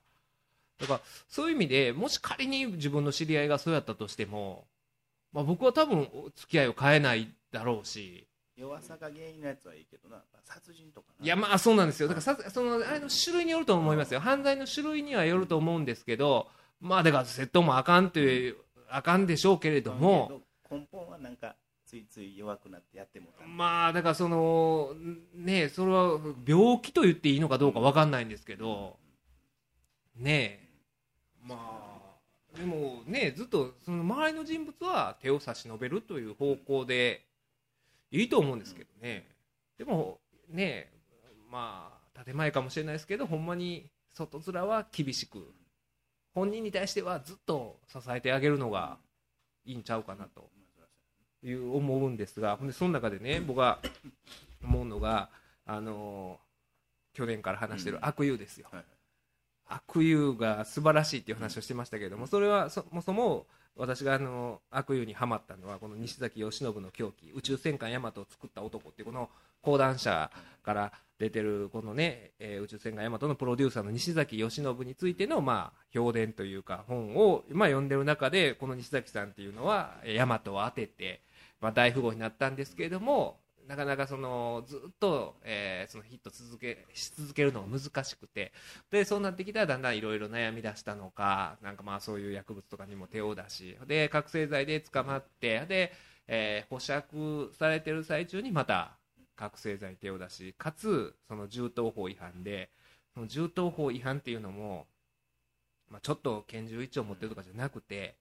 [0.81, 4.65] だからそういう意味でもし仮に自分の知り合いがそうやったとしても、
[5.33, 8.27] まあ、僕は多分付き合いを変えないだろうし。
[8.57, 10.23] 弱さが原因のやつはいいけどな。
[10.45, 11.25] 殺人とかな。
[11.25, 12.09] いやまあそうなんですよ。
[12.09, 14.21] だからさそのあれの種類によると思いますよ。
[14.21, 16.49] 犯罪の種類にはよると思うんですけど
[16.81, 18.57] まあだから窃盗もあかんという
[18.89, 20.41] あかんでしょうけれども。
[20.71, 24.95] 根本はなんかついつい弱くなってやってもまあだからその
[25.35, 28.99] ねそれは病気と言っていいのかどうかわかんないんですけど。
[30.17, 30.66] ねえ
[31.47, 31.57] ま
[32.55, 37.25] あでもねずっとその周りの人物は手を差し伸べるという方向で
[38.11, 39.27] いいと思うんですけどね。
[39.79, 40.91] でもね
[41.51, 45.53] まあ建前かもしれないですけどほんまに外面は厳しく
[46.35, 48.99] 本人に対してはずっと支えてあげるのが
[49.65, 50.51] いいんちゃうかなと
[51.43, 52.57] いう思うんですが。
[52.57, 53.79] ほんでその中でね僕が
[54.65, 55.31] 思うのが
[55.67, 56.41] あの
[57.13, 58.85] 去年から話してる悪友ですよ、はい
[59.69, 69.29] 悪友が素晴らしいっていう話をしてましたけれどもそれはそもそも私があの悪友にはまったのはこの西崎義信の狂気宇宙戦艦ヤマトを作った男っていうこの
[69.61, 70.31] 講談社
[70.63, 81.21] から出てるこのね、えー宇宙戦艦ヤマトのプロデューサーの西崎義信についてのまあ評伝というか本をまあ読んでる中でこの西崎さんっていうのはヤマトを当てて
[81.61, 88.53] まあ大富豪になったんですけれどもなかなかそのずっと、えーそのヒット続けし続けるのが難しくて
[88.91, 95.93] でそうなってきたらだんだんいろいろ悩み出したのかなんかまあそういう薬物とかにも手を出しで覚醒剤で捕まってで、
[96.29, 98.97] えー保釈されてる最中にまた
[99.37, 102.71] 覚醒剤に手を出しかつその銃刀法違反で
[103.15, 104.87] その銃刀法違反っていうのも、
[105.91, 108.17] まあ、ちょっと拳銃一丁持ってるとかじゃなくて、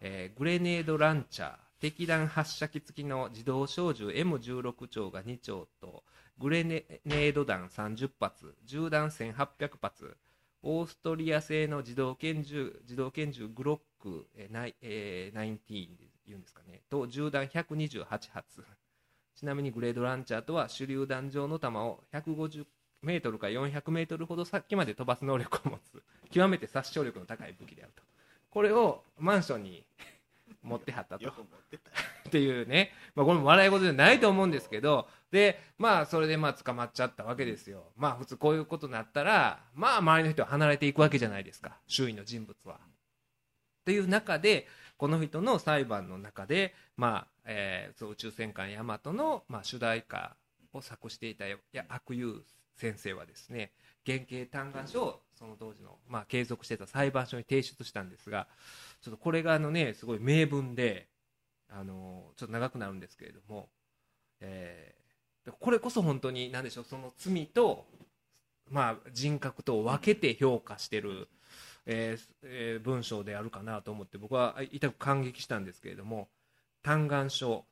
[0.00, 6.02] えーグレネードランチャー敵弾発射機付きの自動小銃 M16 丁が2丁と
[6.38, 10.16] グレネード弾30発銃弾1800発
[10.62, 16.82] オーストリア製の自動拳銃自動拳銃グロック、えーナイえー、19で言うんですかね。
[16.90, 18.64] と銃弾128発。
[19.36, 22.66] ちなみにグレードランチャーとは手榴弾状の弾を150
[23.02, 28.02] メートルから400メートルほど先まで飛ばす能力を持つ極めて殺傷力の高い武器であると。
[28.50, 29.86] これをマンションに
[30.62, 31.28] 持ってはったと。
[31.28, 31.32] っ
[31.70, 35.08] てたっていうね、まあ、これも笑い事じゃないと思うんですけど。
[35.30, 37.92] でまあそれでまあ捕まっちゃったわけですよ。
[37.96, 41.78] まあ普通こういうことになったらまあ周りの人は離れていくわけじゃないですか。
[41.86, 42.76] 周囲の人物は。
[42.76, 42.78] っ
[43.84, 44.66] ていう中で
[44.96, 50.36] この人の裁判の中で、まあえー宇宙戦艦ヤマトの、まあ、主題歌
[50.72, 51.56] を作していたや
[51.88, 52.42] 悪友
[52.74, 53.72] 先生はですね
[54.06, 58.48] 原型嘆願書をその当時の、まあ、継続してた裁判所に提出したんですが
[59.00, 61.06] ちょっとこれがあのねすごい名文で
[61.70, 63.68] あのちょっと長くなるんですけれども、
[64.40, 64.98] えー
[65.60, 67.86] これこそ本当に何でしょうその罪と、
[68.70, 71.26] まあ、人格と分けて評価してる、
[71.86, 76.28] えーえー文章であるかなと思って僕は痛く感激したんですけれども
[76.82, 77.64] 嘆願書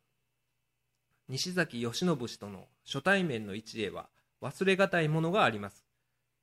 [1.29, 4.07] 西崎義信氏との初対面の一例は
[4.41, 5.86] 忘れがたいものがあります。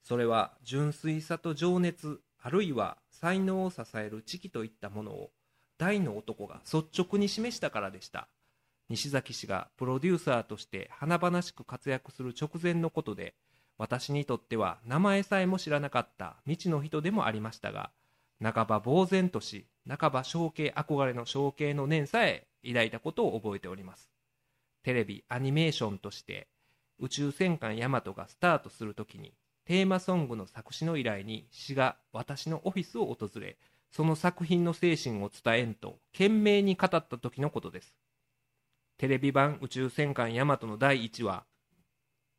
[0.04, 5.32] それは純粋さと情熱あるいは才能を支える知気といったものを
[5.78, 8.28] 大の男が率直に示したからでした。
[8.90, 13.34] 西崎氏がプロデューサーとして華々しく活躍する直前のことで
[13.78, 17.92] 私にとっては名前さえも知らなかった未知の人でもありましたが
[18.42, 24.10] 半ば呆然とし半ば象形憧れの象形の念さえ抱いたことを覚えております。
[24.84, 26.48] テレビアニメーションとして
[27.00, 29.34] 宇宙戦艦ヤマトがスタートするときに
[29.66, 33.58] テーマソングの作詞の依頼に詩が私のオフィスを訪れ
[33.92, 37.96] その作品の精神を伝えんと懸命に語った時のことです。
[38.98, 41.44] テレビ版宇宙戦艦ヤマトの第1話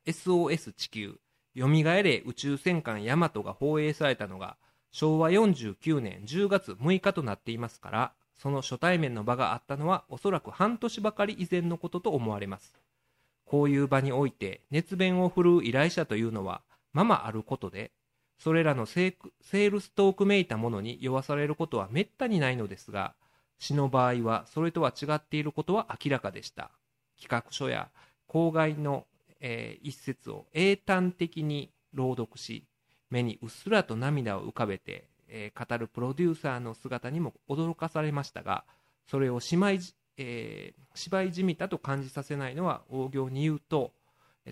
[0.07, 1.19] SOS 地球
[1.55, 4.57] よみがえれ宇宙戦艦ヤマトが放映されたのが
[4.91, 12.75] 昭和49年10月6日となっていますからその初対面の場があったのはおそらく半年ばかり以前のことと思われます。
[13.45, 16.63] こういう場において熱弁を振るう依頼者というのは
[16.95, 17.93] ままあることで
[18.39, 23.15] それらのセールストークめいたものに酔わされることはめったにないのですが
[23.59, 26.71] 詩の場合はそれとは違っていることは明らかでした。
[27.21, 27.91] 企画書や
[28.29, 29.07] 郊外の、
[29.41, 32.67] えー、一節を英単的に朗読し
[33.11, 38.65] 目にうっすらと涙を浮かべて、えー、語るプロデューサーの姿にも驚かされましたが
[39.09, 39.81] それを芝居,、
[40.17, 43.93] えー、芝居じみたと感じさせないのは大行に言うと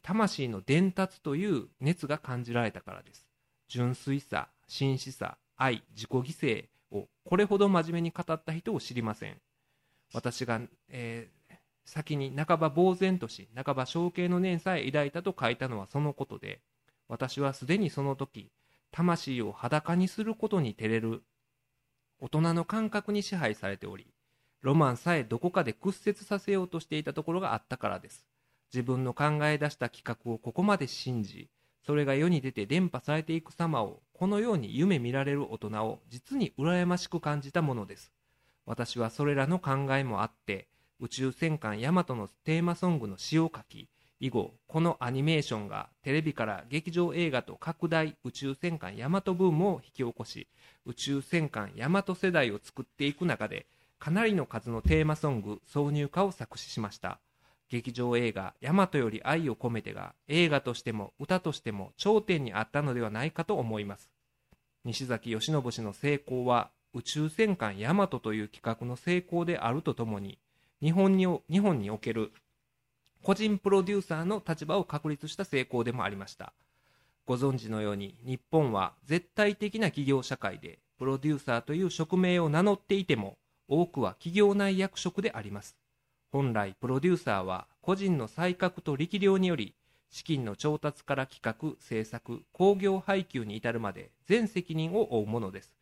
[0.01, 3.27] 魂の伝達という熱が感じられたからです。
[3.69, 9.37] 純粋さ真摯さ愛自己犠牲をこれほど真面目に語った人を知りません。
[10.15, 16.61] 私が、えー、先に半ば呆然とし半ば象形の念さえ抱いたと書いたのはそのことで
[17.09, 18.51] 私はすでにその時
[18.91, 21.23] 魂を裸にすることに照れる
[22.21, 24.07] 大人の感覚に支配されており
[24.61, 28.25] ロマンさえどこかで屈折させようとしていたところがあったからです。
[28.73, 31.49] 自分の考え出した企画をここまで信じ
[31.85, 38.13] それが世に出て伝播されていく様をこのように夢見られる大人を実に羨ましく感じたものです。
[38.67, 40.69] 私はそれらの考えもあって
[41.01, 43.89] 宇宙戦艦ヤマトのテーマソングの詩を書き
[44.21, 50.47] 以後このアニメーションがテレビから劇場映画と拡大宇宙戦艦ヤマトブームを引き起こし
[50.87, 53.67] 宇宙戦艦ヤマト世代を作っていく中で
[53.99, 57.19] かなりの数のテーマソング挿入歌を作詞しました。
[57.73, 64.11] 劇場映画「ヤマトより愛を込めて」が映画としても歌としても頂点にあったのではないかと思います。
[64.85, 70.39] 西崎義信氏の成功は宇宙戦艦ヤマトという企画の成功であるとともに
[70.83, 72.35] 日本に日本における
[73.23, 76.53] 個人プロデューサーの立場を確立した成功でもありました。
[77.25, 85.82] ご存知のように日本は絶対的な企業社会でプロデューサーという職名を名乗っていても多くは企業内役職であります。
[86.33, 89.75] 本来プロデューサーは個人の才覚と力量により
[90.11, 95.75] 資金の調達から企画制作工業配給に至るまで全責任を負うものです。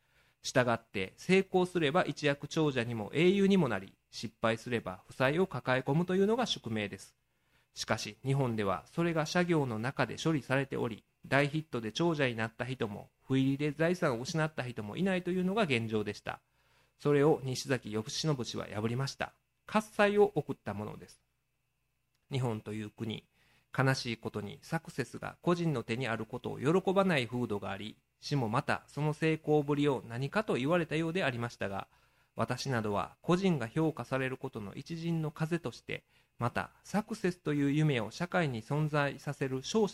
[0.42, 7.14] したがって成功すれば一躍長者にも英雄にもなり失敗すれば負債を抱え込むというのが宿命です。
[7.74, 16.40] しかし日本ではそれが社業の中で処理されており大ヒットで長者になった人も不入りで財産を失った人もいないというのが現状でした。
[16.98, 19.32] それを西崎義信氏は破りました。
[19.72, 21.22] 喝采を送ったものです。
[22.32, 23.22] 日本という国
[23.76, 31.86] 悲しいことにサクセスが個人の手にあることを喜ばない風土があり死もまたその成功ぶりを何かと言われたようでありましたが
[32.34, 36.02] 私などは個人が評価されることの一陣の風として
[36.40, 39.86] またサクセスという夢を社会に存在させる勝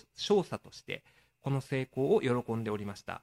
[0.43, 1.03] 査として
[1.43, 3.23] この成功を喜んでおりました。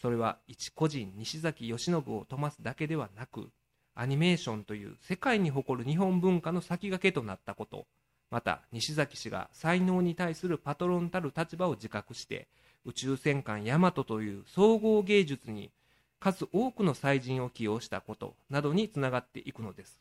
[0.00, 3.50] それは一個人西崎義信を飛ますだけではなく
[3.96, 7.86] アニメーションという世界に誇る日本文化の先駆けとなったこと。
[8.30, 12.48] また西崎氏が才能に対するパトロンたる立場を自覚して
[12.84, 15.70] 宇宙戦艦ヤマトという総合芸術に
[16.18, 20.00] 数多くの才人を起用したことなどにつながっていくのです。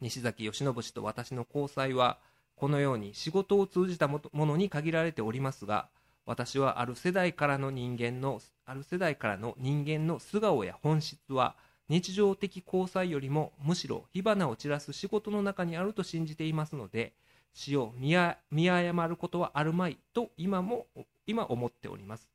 [0.00, 2.18] 西崎義信氏と私の交際は
[2.56, 5.88] このように仕事を通じたものに限られておりますが
[6.26, 11.56] 私はある世代からの人間のある世代からの人間の素顔や本質は
[11.88, 17.12] 日常的交際よりもむしろ火花を散らす仕事の中にあると信じていますので
[17.52, 20.86] 死を見誤ることはあるまいと今も
[21.26, 22.28] 今思っております。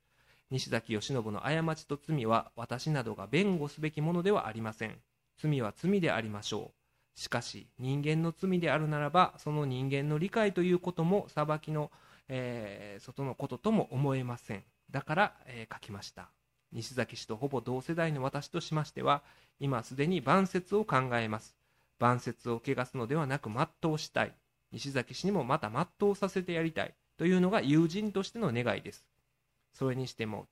[0.49, 4.95] 西崎義信の過ちと罪は私などが弁護すべきものではありません。
[5.37, 6.71] 罪は罪でありましょ
[7.15, 7.19] う。
[7.19, 11.91] しかし人間の罪であるならばその人間の理解ということも裁きの、
[12.29, 14.63] えー、外のこととも思えません。
[14.89, 16.29] だから、えー、書きました。
[16.71, 19.23] 西崎氏とほぼ同世代の私としましては
[19.59, 21.55] 今すでに晩節を考えます。
[21.97, 24.33] 晩節を汚すのではなく全うしたい。
[24.71, 26.93] 西崎氏にもまた全うさせてやりたい。
[27.17, 29.05] というのが友人としての願いです。
[29.73, 30.47] それにしても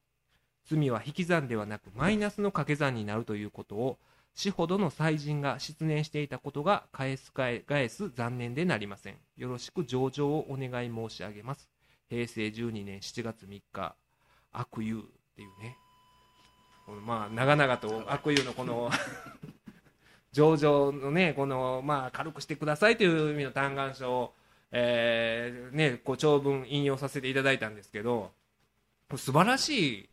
[0.65, 3.97] 罪は引き算ではなくマイナスの掛け算になるということを
[4.36, 9.15] 死ほどの祭人が失念していたことが返す返す残念でなりません。
[9.36, 11.69] よろしく上場をお願い申し上げます。
[12.10, 13.95] 平成12年7月3日、
[14.51, 15.03] 悪友っ
[15.36, 15.77] ていうね、
[16.91, 18.89] まあ、長々と悪友のこの
[20.32, 24.36] 上場のね、この、まあ、軽くしてくださいという意味の嘆願書を、
[24.71, 28.32] えー、ね、こう長文引用させていただいたんですけど、
[29.15, 30.10] 素晴らしい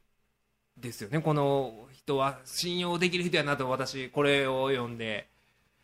[0.77, 5.29] ですよね、この人は信用できる人やなと私これを読んで。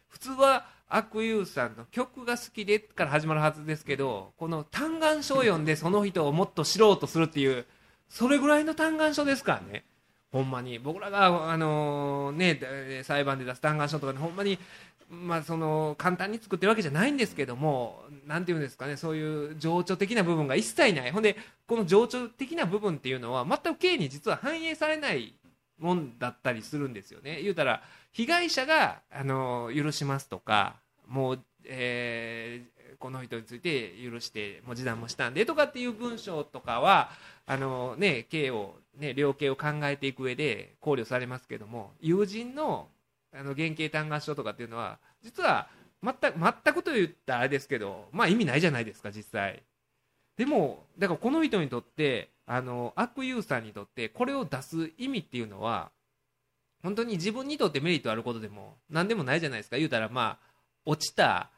[0.08, 7.64] 普通は悪友さんの曲が好きでから始まるはずですけどこの嘆願書を読んでその人をもっと知ろうとするっていう
[8.08, 9.84] それぐらいの嘆願書ですからね。
[10.32, 10.78] ほんまに。
[10.78, 12.60] 僕らが、あのね、
[13.04, 14.58] 裁判で出す嘆願書とかねほんまに、
[15.10, 21.10] まあ、その簡単に作ってるわけじゃないんですけどもなんていうんですかねそういう情緒的な部分が一切ない。
[21.10, 25.34] ほんでこの情緒的な部分っていうのは全く刑に実は反映されない
[25.78, 27.40] もんだったりするんですよね。
[27.42, 30.76] 言うたら被害者が、あの許しますとか
[31.08, 37.10] もう、えー、この人について許してもう示談もしたんでとかっていう文章とかは
[37.46, 42.88] あの、ね、刑を、ね、量刑を考えていく上で考慮されますけども友人の
[43.32, 45.68] あの原型嘆願書とかっていうのは実は
[46.02, 49.62] 全く全くと言ったらあれですけどまあ意味ないじゃないですか実際。
[50.36, 55.90] でもだからこの人にとってあの悪ユーザーにとってこれを出す意味っていうのは
[56.82, 59.76] 本当に自分にとってメリットあることでも何でもないじゃないですか。
[59.76, 60.50] 言うたらまあ
[60.84, 61.50] 落ちた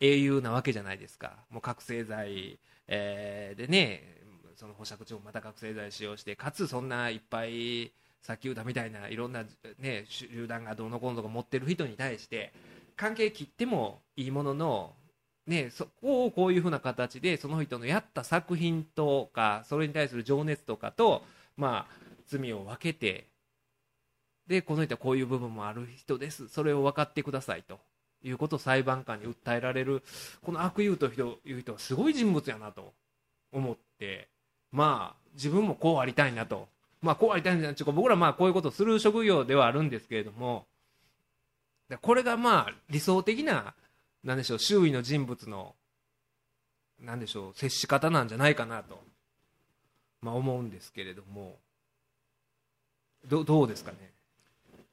[0.00, 1.36] 英雄なわけじゃないですか。
[1.50, 2.58] もう覚醒剤、
[2.88, 4.20] えー、でね
[4.56, 9.44] その保釈中もまた覚醒剤使用してかつそんないっぱいさっき言ったみたいないろんな、
[9.78, 12.52] ね、集団がどうのこうのとか持ってる人に対して
[12.96, 14.92] 関係切ってもいいものの、
[15.46, 21.22] ね、そこをこういうふうな形でその人のやった作品とかそれに対する情熱とかと、
[21.56, 21.94] まあ、
[22.26, 23.28] 罪を分けて
[24.46, 26.48] でこの人はこういう部分もある人です。
[26.48, 27.78] それを分かってくださいと。
[28.22, 30.02] いうことを裁判官に訴えられる
[30.42, 32.92] この悪友という人はすごい人物やなと
[33.52, 34.28] 思って
[34.72, 36.68] まあ自分もこうありたいなと。
[37.02, 40.66] まあ、こうありたいんじゃない僕らまあこういうことをする職業ではあるんですけれども
[42.02, 43.74] これがまあ理想的な
[44.22, 45.74] なんでしょう周囲の人物の
[47.00, 49.00] なんでしょう接し方なんじゃないかなと、
[50.20, 51.56] まあ、思うんですけれども
[53.26, 53.96] どどうですかね、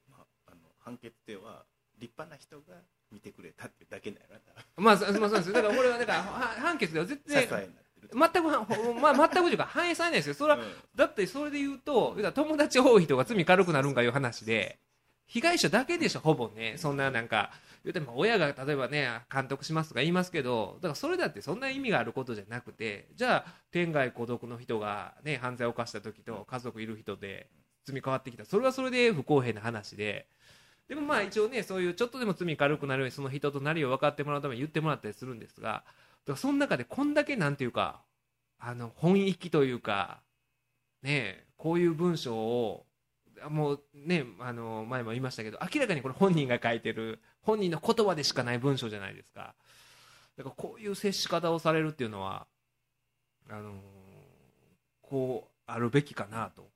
[0.09, 1.63] まあ、あの判決では
[1.99, 2.77] 立派な人が
[3.11, 4.37] 見てくれたってだけだよな。
[4.77, 10.33] まあ、 まあ、そうですだから俺はだから判決では絶対全く、まあ、全くというか反映されないですよ。
[10.33, 10.65] それは、うん、
[10.95, 14.79] だってそれで言うと友達多い人が罪軽くなるんかいう話で
[15.25, 16.75] 被害者だけでしょほぼね。
[16.77, 17.51] そんななんか
[17.83, 27.49] 言うても親が例えばね監督しますとか言いますけどだからそれだってそんな意味があることじゃなくてじゃあ天涯孤独の人が、ね、犯罪を犯した時と家族いる人で
[27.85, 28.45] 罪変わってきた。
[28.45, 30.27] それはそれで不公平な話で。
[30.87, 35.83] でもまあ一応ねそういうちょっとでも罪軽くなるようにその人となりを分かってもらうために言ってもらったりするんですが
[36.35, 38.01] その中でこんだけなんていうか
[38.59, 40.21] あの本意気というか
[41.03, 42.85] ねこういう文章を
[43.49, 49.55] もうねあの前も言いましたけど明らかにこれ本人が書いてる本人の言葉でしかない文章じゃないですか。
[50.37, 52.45] だからこういう接し方をされるっていうのは
[53.49, 53.75] あの
[55.01, 56.67] こうあるべきかなと。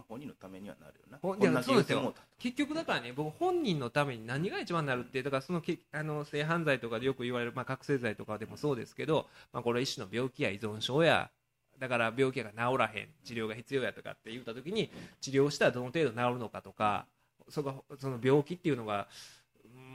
[0.00, 1.18] まあ、本人のためにはなるよな。
[1.62, 2.14] そうですよ。
[2.38, 11.30] 結局だからね、僕、本人のために何が一番になるって、だからそのけあの性犯罪とかでよく言われる、まあ、覚醒剤とかでもそうですけど、まあ、これ一種の病気や依存症や、
[11.78, 17.06] だから病気が治らへん、治療が必要やとかって言ったときに、治療したらどの程度治るのかとか、
[17.48, 19.08] そのその病気っていうのが、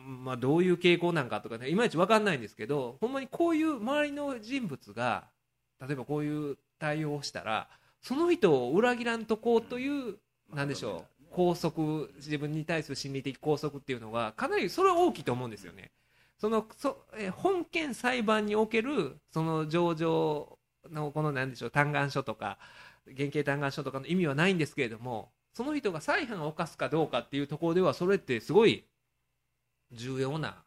[0.06, 5.26] まあ、どういう傾向なんかとかね、いまいち分かんないんですけど、ほんまにこういう周りの人物が、
[5.82, 7.68] 例えばこういう対応をしたら、
[8.06, 10.18] その人を裏切らんとこうという、
[10.54, 15.90] なんでしょう、拘束、自分に対する心理的拘束っていうのが、かなりそれは大きいと思うんですよね。
[16.38, 20.60] そのそえ本件裁判におけるその上場
[20.92, 22.60] のこのなんでしょう嘆願書とか
[23.06, 28.86] 原型嘆願書とかの意味はないんですけれどもその人が再犯を犯すかどうかっていうところではそれってすごい
[29.94, 30.65] 重要な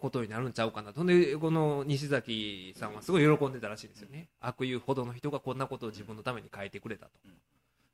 [0.00, 1.04] ことになるんちゃうかなと。
[1.04, 7.12] でこの西崎さんはすごい喜んでたらしいんですよね、うん、悪友ほどの人がこんなことを自分のために変えてくれたと。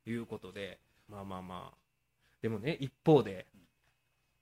[0.09, 1.77] いうことで、まあまあまあ。
[2.41, 3.45] でもね一方で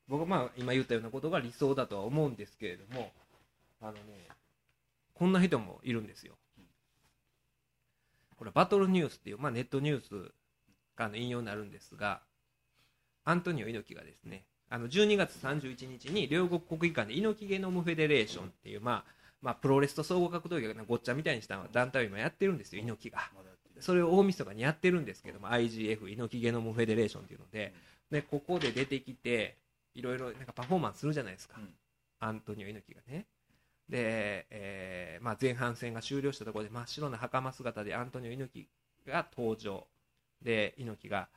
[0.07, 3.11] 僕はまあ今言ったようなことが理想だとは思うんですけれども
[3.81, 4.27] あのね
[5.13, 6.35] こんな人もいるんですよ。
[8.37, 10.31] これバトルニュースっていう、まあ、ネットニュース
[10.95, 12.21] からの引用になるんですが
[13.23, 14.43] アントニオ猪木がですね
[14.75, 19.11] あの12月31日に両国国技館で猪木ゲノムフェデレーションっていう、まあ
[19.41, 23.19] まあ、プロレスと総合格闘技がごっちゃみたいにした団体を今やってるんですよ、猪木が。
[23.79, 27.73] それを大晦日にやってるんですけども IGF 猪木ゲノムフェデレーションっていうので
[28.11, 29.55] でここで出てきて
[29.93, 31.55] いろいろなんかパフォーマンスするじゃないですか、
[32.19, 33.27] アントニオ猪木がね。
[33.87, 38.67] で、えーまあ、前半戦が終了したところで真っ白な袴姿でアントニオ猪
[39.05, 39.87] 木が登場
[40.41, 41.29] で猪木が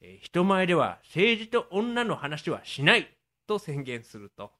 [0.00, 3.08] えー、人前では政治と女の話はしない。
[3.46, 4.52] と宣言すると、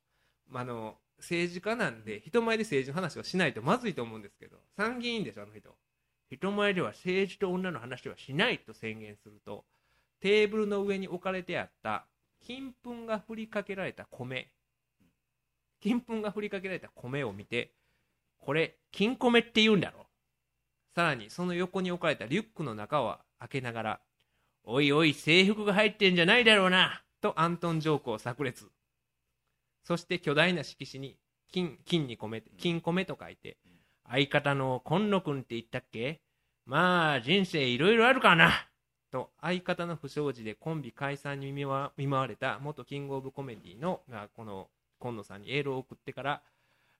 [0.49, 3.61] まあの政治家なんで人前で政治の話はしないと。
[3.63, 4.57] まずいと思うんですけど。
[4.77, 5.77] 参議院でしょあの人。
[6.31, 9.65] 人前では政治と女の話はしないと宣言すると。
[10.21, 12.07] テーブルの上に置かれてあった
[12.41, 14.51] 金粉が振りかけられた米。
[15.81, 17.73] 金粉が振りかけられた米を見て
[18.39, 20.07] これ金米って言うんだろ
[20.95, 24.01] さらにその横に置かれたリュックの中を開けながら
[24.65, 27.03] おいおい制服が入ってんじゃないだろうな。
[27.21, 28.71] とアントン・ジョークを炸裂。
[29.85, 31.17] そして巨大な色紙に
[31.51, 33.57] 金金に込めて金込めと書いて
[34.09, 36.21] 相方の今野君って言ったっけ？
[36.67, 38.69] まあ人生いろいろあるからな。
[39.11, 46.43] と相方の不祥事でコンビ解散に見舞われた元キングオブコメディのがこの今野さんにエールを送ってから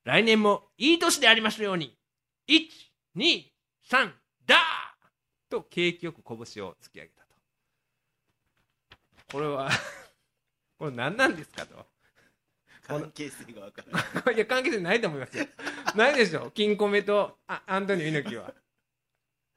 [0.05, 1.95] 来年もいい年でありますように。
[2.49, 3.51] 123
[4.47, 4.59] ダー！
[5.51, 7.25] と景気よく拳を突き上げた。
[7.25, 7.28] と
[9.31, 9.71] これは
[10.79, 11.87] これ何なんですかと。
[12.83, 14.35] 関係性が分からない。
[14.37, 15.47] いや関係性ないと思いますよ。
[15.95, 16.51] ないでしょ。
[16.53, 18.55] 金庫目とあアントニオ猪木は。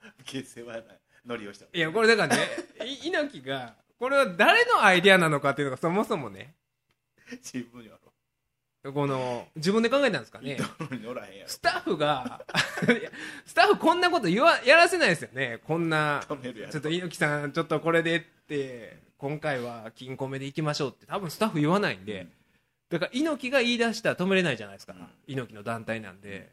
[0.02, 0.82] 関係性は
[1.26, 1.66] ノリをした。
[1.72, 2.44] いやこれだからね
[2.86, 6.56] い猪木がこれは誰のアイデアなのかっていうのがそもそもね。
[7.32, 7.92] 自分や
[8.90, 10.46] この自分で考えたんですかろ。
[10.46, 10.58] ね
[11.46, 12.44] スタッフが
[13.46, 15.60] スタッフこんなこと言わやらせないですよね。
[15.66, 22.26] こんなちょっと猪木さんちょっとこれでって今回は金庫目でいきましょうって多分スタッフ言わないんで、
[22.90, 25.08] だから猪木が言い出したら止めれないじゃないですか、うん。
[25.28, 26.52] 猪木の団体なんで、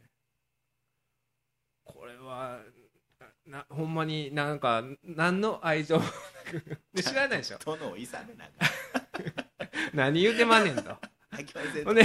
[1.82, 2.58] これは
[3.46, 5.98] なほんまになんか何の愛情
[6.94, 7.58] 知らないでしょ。
[7.64, 8.52] 殿をいさめなが
[9.94, 10.82] 何言うてまんねんと。
[10.82, 10.94] ん
[11.86, 12.02] ほんで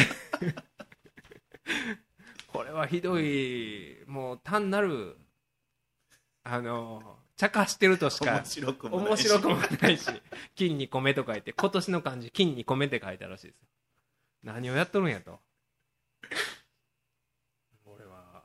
[2.47, 5.17] これはひどいもう単なる
[6.43, 10.09] あの茶化してるとしか面白くもない面白くもないし
[10.55, 13.55] 金に米と書いて今年の漢字金に米って書いてあるらしいです。
[13.61, 13.67] よ
[14.43, 15.39] 何をやっとるんやと。
[17.85, 18.43] 俺は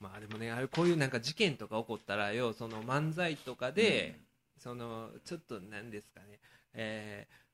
[0.00, 4.20] まあでもねあれこういうなんか事件とか起こったらよその漫才とかで、
[4.58, 6.38] そのちょっとなんですかね
[6.72, 7.44] えー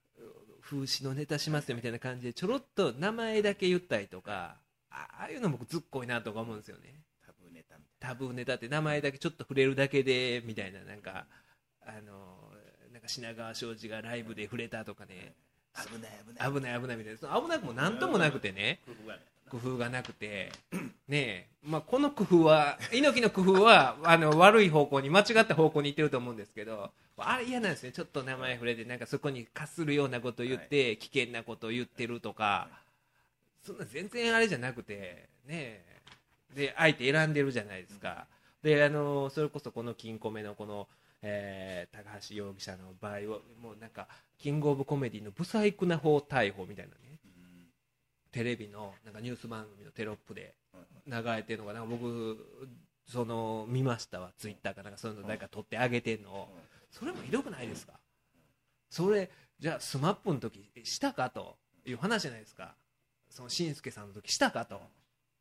[0.60, 4.58] 風刺のネタしますよみたいな感じでちょろっと名前だけ言ったりとか
[4.90, 7.00] あああいうの僕ずっこいなとか思うんですよね
[8.00, 11.26] タブーネタって名前だけちょっと触れるだけでみたいななんか
[11.82, 12.50] あの
[12.92, 15.34] なんか品川庄司がライブで触れたとかね。
[15.74, 16.52] 危ない危ない。
[16.52, 17.18] 危ない危ないみたいな。
[17.18, 18.80] その危なくもなんともなくてね。
[19.48, 20.50] 工夫がなくて。
[20.72, 27.92] ねえ、まあ、この工夫は猪木の工夫はあの悪い方向に間違った方向に行ってると思うんですけどあれ嫌なんですね。
[27.92, 32.68] ちょっと名前触れてなんかそこにかするようなことを言って、危険なことを言ってるとか。
[33.62, 35.28] そんな全然あれじゃなくて。
[35.44, 35.89] ねえ
[36.54, 38.26] で相手選んでるじゃないですか、
[38.62, 40.88] であのそれこそこの金庫目のこの、
[41.22, 43.18] えー高橋容疑者の場合は
[43.62, 47.18] もうなんかキングオブコメディのブサイクな方逮捕みたいなね。
[47.24, 47.30] うん
[48.32, 51.80] テレビのなんかニュース番組のテロップではい流れてるのがな。
[51.80, 52.38] んか僕
[53.06, 54.30] その見ましたわ。
[54.38, 56.30] ツイッターかなんかそういうの誰か撮ってあげてんの。
[56.30, 56.48] を
[56.90, 57.94] それもひどくないですか？
[58.88, 62.74] それじゃあスマップの時したかという話じゃないですか。
[63.28, 64.80] そのしんすけさんの時したかと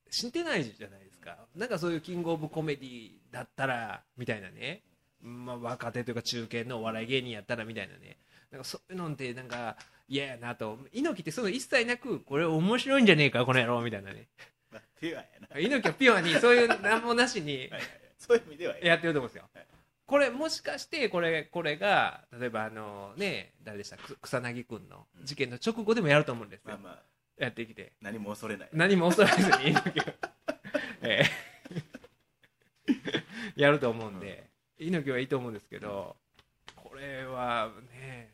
[0.10, 1.38] 知ってないじゃないですか。
[1.56, 4.82] なんかそういうキングオブコメディだったらみたいなね、
[5.22, 8.18] まあ、若手というか中堅のお笑い芸人やったらみたいなね。
[8.52, 9.76] なんかそういうのってなんか
[10.08, 10.80] 嫌やなと。
[10.92, 14.28] 猪木ってそういうの一切なくこれ面白いんじゃねえかこの野郎みたいなね。
[14.72, 15.60] まあピュアやな。
[15.60, 17.70] 猪木はピュアにそういう何もなしに
[18.18, 18.96] そういう意味ではや。
[18.96, 19.50] ってると思うんですよ。
[19.54, 19.66] はい。
[20.06, 23.98] これもしかしてこれこれが例えばあのね誰でした？
[23.98, 26.70] く草薙君の事件の直後でもやると思うんですよ。
[26.72, 27.04] まあまあ
[27.40, 27.94] やってきて。
[28.02, 28.70] 何も恐れない。
[28.74, 29.76] 何も恐れずに
[31.02, 31.30] ええ。
[33.56, 34.50] やると思うんで。
[34.78, 36.16] 猪木はいいと思うんですけど
[36.76, 38.34] これはね。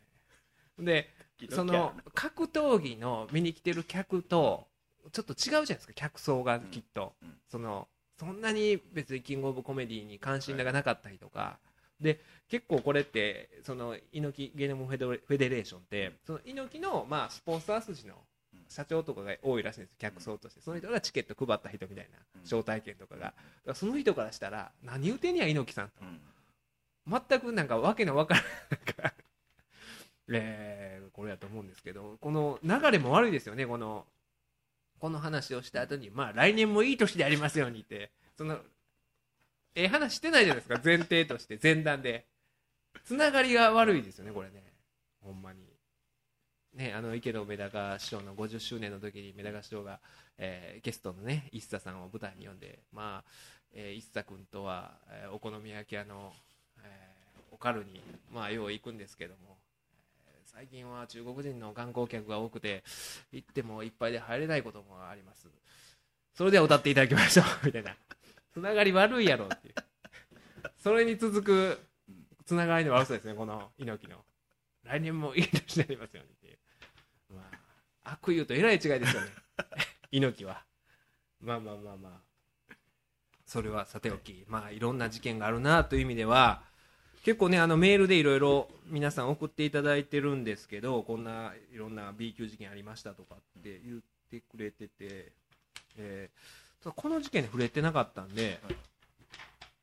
[0.78, 1.10] で
[1.50, 4.68] その格闘技の見に来てる客と
[5.12, 7.40] ちょっと違うじゃないですか客層がきっと、うんうん。
[7.48, 7.88] その
[8.18, 11.58] そんなに別にキングオブコメディに関心がなかったりとか、
[12.00, 18.14] で結構これってその猪木ゲノムフェデレーションってその猪木のまあスポンサー筋の
[18.68, 19.96] 社長とかが多いらしいんです。
[19.98, 20.60] 客層として。
[20.60, 22.42] その人がチケット配った人みたいなうん。
[22.42, 23.34] 招待券とかが。
[23.74, 25.94] その人からしたら何言うてんねや猪木さんと。
[26.02, 26.20] うん。
[27.28, 29.14] 全くなんかわけのわからんなんか
[30.28, 33.66] えーこれやと思うんですけどこの流れも悪いですよね。
[33.66, 34.04] この
[34.98, 38.10] この話をした後にまあ来年もいい年でありますようにって。
[38.36, 38.58] その
[39.74, 40.80] ええ話してないじゃないですか。
[40.84, 42.26] 前提として前段で。
[43.04, 44.64] つながりが悪いですよねこれね。
[45.22, 45.60] ほんまに
[46.76, 49.98] ねあの池野メダカ師匠の50周年の時にメダカ師匠が、
[50.38, 53.30] えーゲストのね一茶さんを舞台に呼んでまあ、
[53.72, 56.32] えー一茶君とは、えーお好み焼き屋の、
[56.82, 58.02] えーおかるに
[58.32, 59.56] まあよう行くんですけども、
[60.26, 62.84] えー最近は中国人の観光客が多くて
[63.32, 65.48] 行ってもいっぱいで入れないこともあります。
[66.34, 67.96] それでは歌っていただきましょう みたいな。
[68.52, 69.74] つながり悪いやろっていう。
[70.78, 71.78] それに続く
[72.44, 74.22] つながりの悪さですねこの猪木の。
[74.84, 76.32] 来年もいい年になりますように。
[76.32, 76.35] っていうまあ
[78.12, 79.28] 悪言うとえらい違いですよね。
[80.12, 80.64] 猪木は。
[81.40, 82.74] まあまあまあまあ。
[83.44, 84.44] それはさておき。
[84.48, 86.62] まあいろんな事件があるなという意味では
[87.26, 94.00] 結構ねあのメールでいろいろ皆さん送っていただいてるんですけどこんないろんな B 級事件ありましたとかって言っ
[94.30, 95.32] てくれてて、
[95.96, 98.76] えー、この事件に触れてなかったんで、はい、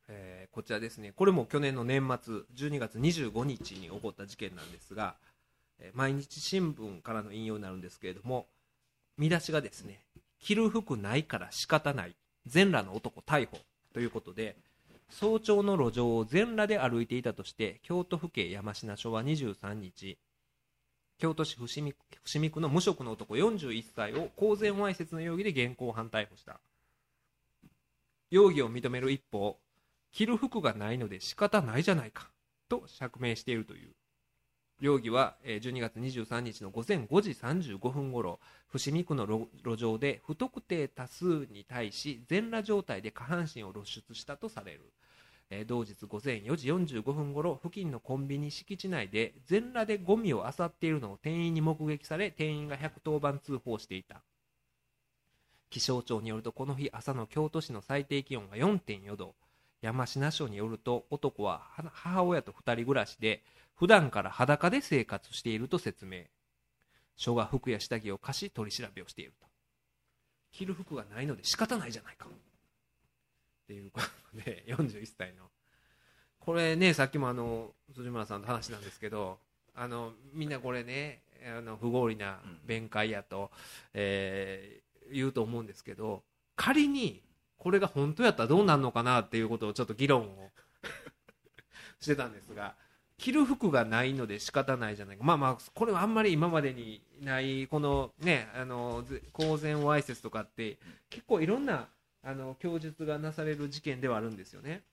[0.07, 1.11] えー、こちらですね。
[1.11, 5.32] これも去年の年末12月25日に起こった事件なんですが、えー、
[5.93, 8.47] 毎日新聞からの引用になるんですけれども
[9.17, 9.99] 見出しがですね
[10.39, 12.15] 着る服ないから仕方ない
[12.45, 13.57] 全裸の男逮捕
[13.93, 14.55] ということで
[15.09, 20.17] 早朝の路上を全裸で歩いていたとして京都府警山科署は23日
[21.19, 26.59] 京都市伏見伏見区の無職の男41歳を公然わいせつの容疑で現行犯逮捕した。
[28.29, 29.57] 容疑を認める一方
[30.11, 32.29] 着る服がないので仕方ないじゃないか
[32.67, 33.91] と釈明しているという。
[34.79, 39.25] 容疑は12月23日の午前5時35分ごろ伏見区の
[39.63, 44.81] 路上で不特定多数に対し全裸状態で下半身を露出したとされる。
[45.67, 54.23] 同日午前4時45分ごろ付近のコンビニ敷地内で全裸でゴミを漁っているのを店員に目撃され店員が110番通報していた。
[55.69, 59.35] 気象庁によるとこの日朝の京都市の最低気温が4.4度。
[59.83, 61.61] 山科署によると男は
[61.91, 63.43] 母親と2人暮らしで
[63.75, 66.23] 普段から裸で生活していると説明。
[67.17, 69.47] 署が服や下着を貸し取り調べをしていると。
[70.53, 72.27] 着る服がないので仕方ないじゃないか。
[72.27, 72.29] っ
[73.67, 73.99] ていうこ
[74.31, 75.43] とで41歳の。
[76.39, 79.37] これねさっきもあの辻村さんの話なんですけど
[79.75, 81.23] あのみんなこれね
[81.57, 83.51] あの不合理な弁解やと、
[83.93, 86.23] えー、言うと思うんですけど
[86.55, 87.21] 仮に
[87.57, 90.51] これが本当やったらどうなるのかなっていうことをちょっと議論を
[91.99, 92.75] してたんですが
[93.17, 100.77] 着る服がないので仕方ないじゃないかまあまあこれはあんまり今までにないこのねあの公然わいせつとかって
[101.09, 101.87] 結構いろんな
[102.23, 104.83] あの供述がなされる事件ではあるんですよね。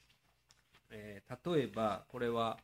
[0.91, 2.59] えー、例えばこれは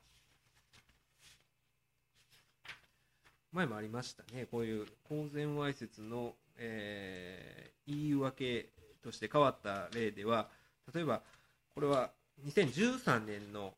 [3.53, 8.68] 前もありましたねこういう公然わいせつの、えー、言い訳
[9.07, 10.48] として変わった例では
[10.92, 11.22] 例えば
[11.74, 12.11] これは
[12.44, 13.72] 2013年の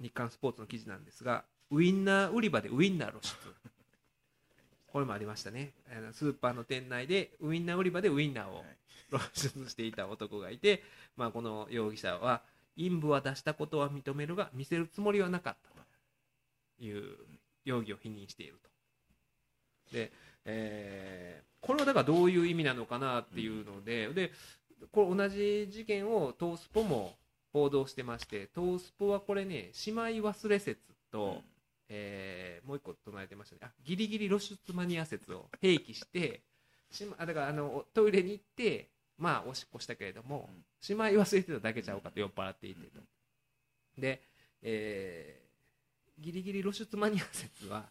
[0.00, 3.34] 日刊スポーツの記事なんですがウインナー売り場でウインナー露出。
[4.86, 5.72] これもありましたね。
[6.12, 8.64] スーパーの店内でウインナー売り場でウインナーを
[9.10, 10.84] 露出していた男がいて、
[11.16, 12.42] まあ、この容疑者は
[12.76, 15.70] 陰部は出したことは認めるが見せるつもりはなかった
[16.78, 17.16] という
[17.64, 18.70] 容疑を否認していると。
[19.92, 20.12] で、
[20.44, 24.32] えー、これはだからどういう意味なのかなっていうのでで
[24.92, 27.14] これ同じ事件をトースポも
[27.52, 30.80] 報道してましてトースポはこれね姉妹忘れ説
[31.10, 31.42] と、
[31.88, 33.60] えー、もう一個唱えてましたね。
[33.64, 36.42] あギリギリ露出マニア説を併記して
[36.90, 38.88] しまだからあのトイレに行って
[39.18, 43.00] まあおしっこしたけれども、しまい忘れてただけちゃうかと酔っ払っていてと。
[43.96, 44.20] で、
[44.62, 47.84] えー、ギリギリ露出マニア説は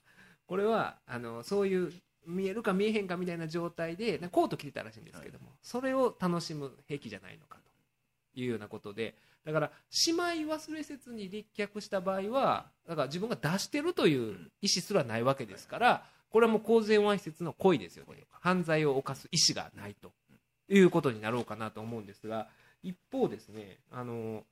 [0.45, 1.93] これはあのそういう
[2.25, 7.57] 見えるか見えへんかみたいな状態でコート着てたらしいんですけども、はい、それを楽しむ癖じゃないのか
[8.33, 9.15] というようなことで
[9.45, 9.71] だから
[10.07, 18.23] 姉妹忘れ説に立脚した場合はだから自分が出してるという意思すらないわけですからこれはもう公然わいせつの故意ですよね。
[18.41, 20.11] 犯罪を犯す意思がないと
[20.67, 22.47] いうことになろうかなと思うんですが
[22.81, 24.43] 一方ですねあの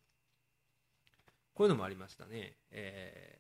[1.54, 3.40] こういうのもありましたね、え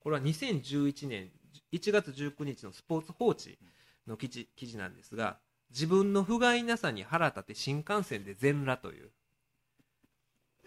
[0.00, 1.30] ー、これは2011年
[1.72, 3.58] 1月19日のスポーツ報知
[4.06, 5.38] の記事記事なんですが
[5.70, 9.10] 自分の不甲斐なさに腹立て新幹線で全裸という。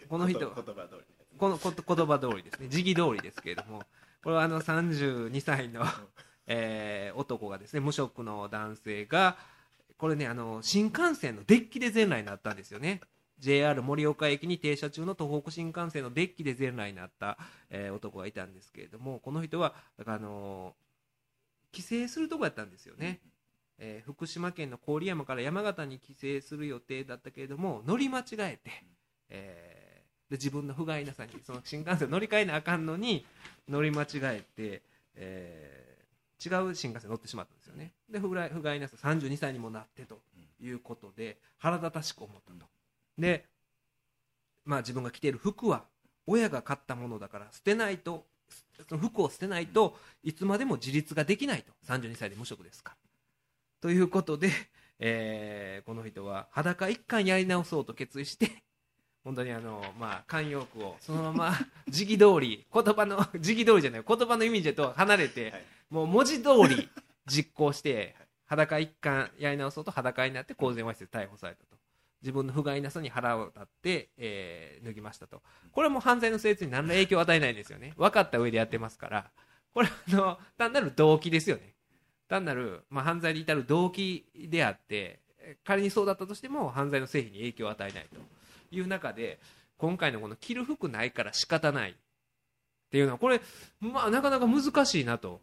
[0.08, 2.68] この人言葉通りこの言葉通りですね。
[2.68, 3.82] 時期通りですけれども。
[4.22, 5.84] これはあの32歳の、
[6.46, 9.36] えー、男がですね無職の男性が
[9.98, 13.00] これねあの新幹線のデッキで全裸になったんですよね
[13.42, 17.36] JR 盛岡駅に停車中の東北新幹線のデッキで全裸になった、
[17.70, 19.74] えー、男がいたんですけれどもこの人は
[20.06, 20.74] あの
[21.72, 23.18] 帰省するとこやったんですよね、
[23.78, 28.70] えー、福島県の郡山から山形に帰省する予定だったけれども乗り間違えて、
[29.28, 29.82] えー
[30.32, 33.26] で自分の不甲斐なさにその新幹線乗り換えなあかんのに
[33.68, 34.82] 乗り間違えて、
[35.14, 37.92] えー、違う新幹線乗ってしまったんですよね。
[38.10, 40.20] で不甲斐なさ32歳にもなってと
[40.58, 42.66] いうことで腹立たしく思ったと
[43.18, 43.44] で
[44.64, 45.84] まあ自分が着ている服は
[46.26, 48.26] 親が買ったものだから捨てないと
[48.88, 51.72] その服を捨てないといつまでも自立ができないと。
[51.86, 52.92] 32歳で無職ですか。
[52.92, 52.96] ら
[53.80, 54.50] ということで、
[54.98, 58.50] えー、この人は裸一貫やり直そうと決意して
[59.24, 61.52] 本当にあの、まあ、慣用句をそのまま
[61.88, 66.88] 時期通り言葉の時期通りじゃない言葉の意味と離れて、はい、もう文字通り
[67.26, 68.14] 実行して
[68.46, 71.71] 裸一貫やり直そうと裸になって公然わいせつ逮捕されたと
[72.22, 75.42] 自分の不甲斐なさに腹を立って、えー脱ぎましたと。
[75.72, 77.94] これも犯罪の成立に何ら影響を与えないんですよね。
[77.96, 79.30] 分かった上でやってますから。
[79.74, 81.74] これはあの単なる動機ですよね。
[82.28, 85.20] 単なる、まあ、犯罪に至る動機であって
[85.64, 88.20] 仮にそうだったとしても犯罪の成否に影響を与えないと。
[88.74, 89.38] いう中で
[89.76, 91.90] 今回のこの着る服ないから仕方ない。
[91.90, 91.94] っ
[92.90, 93.40] ていうのはこれ、
[93.80, 95.40] まあ、なかなか難しいなと。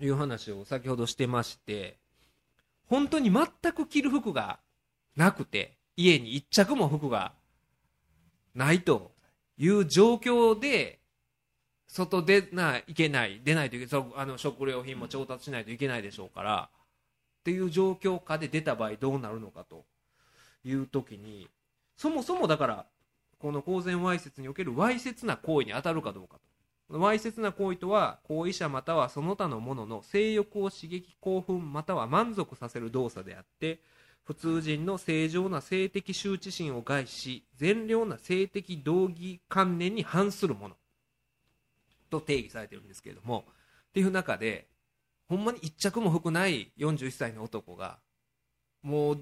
[0.00, 1.98] いう話を先ほどしてまして。
[2.86, 4.60] 本当に全く着る服が
[5.18, 7.32] なくて家に一着も服が
[8.54, 9.10] ないと
[9.58, 11.00] いう状況で
[11.88, 16.70] 外出ないけない出ないといけそうあの食料品も調達しないといけないでしょうから
[17.40, 19.84] っていう状況下で出た場合どうなるのかと
[20.64, 21.48] いう時に
[21.96, 22.86] そもそもだから
[23.40, 26.36] この公然わいせつにおけるわいせつな行為に当たるかどうか
[26.90, 26.98] と。
[26.98, 33.80] わいせつな行為とは行為者またはその他のものの性欲を刺激興奮または満足させる動作であって
[34.28, 40.76] 普通人の正常な性的羞恥心を害し善良な性的道義観念に反するもの。
[42.10, 43.46] と定義されてるんですけれども。
[43.88, 44.68] っていう中で
[45.30, 48.00] ほんまに一着も服ない41歳の男が
[48.82, 49.18] もう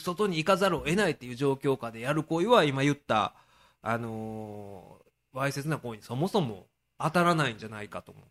[0.00, 3.36] 外に行かざるを得ないっていう状況下でやる行為は今言った
[3.80, 6.66] あのーわいせつな行為にそもそも
[6.98, 8.22] 当たらないんじゃないかとも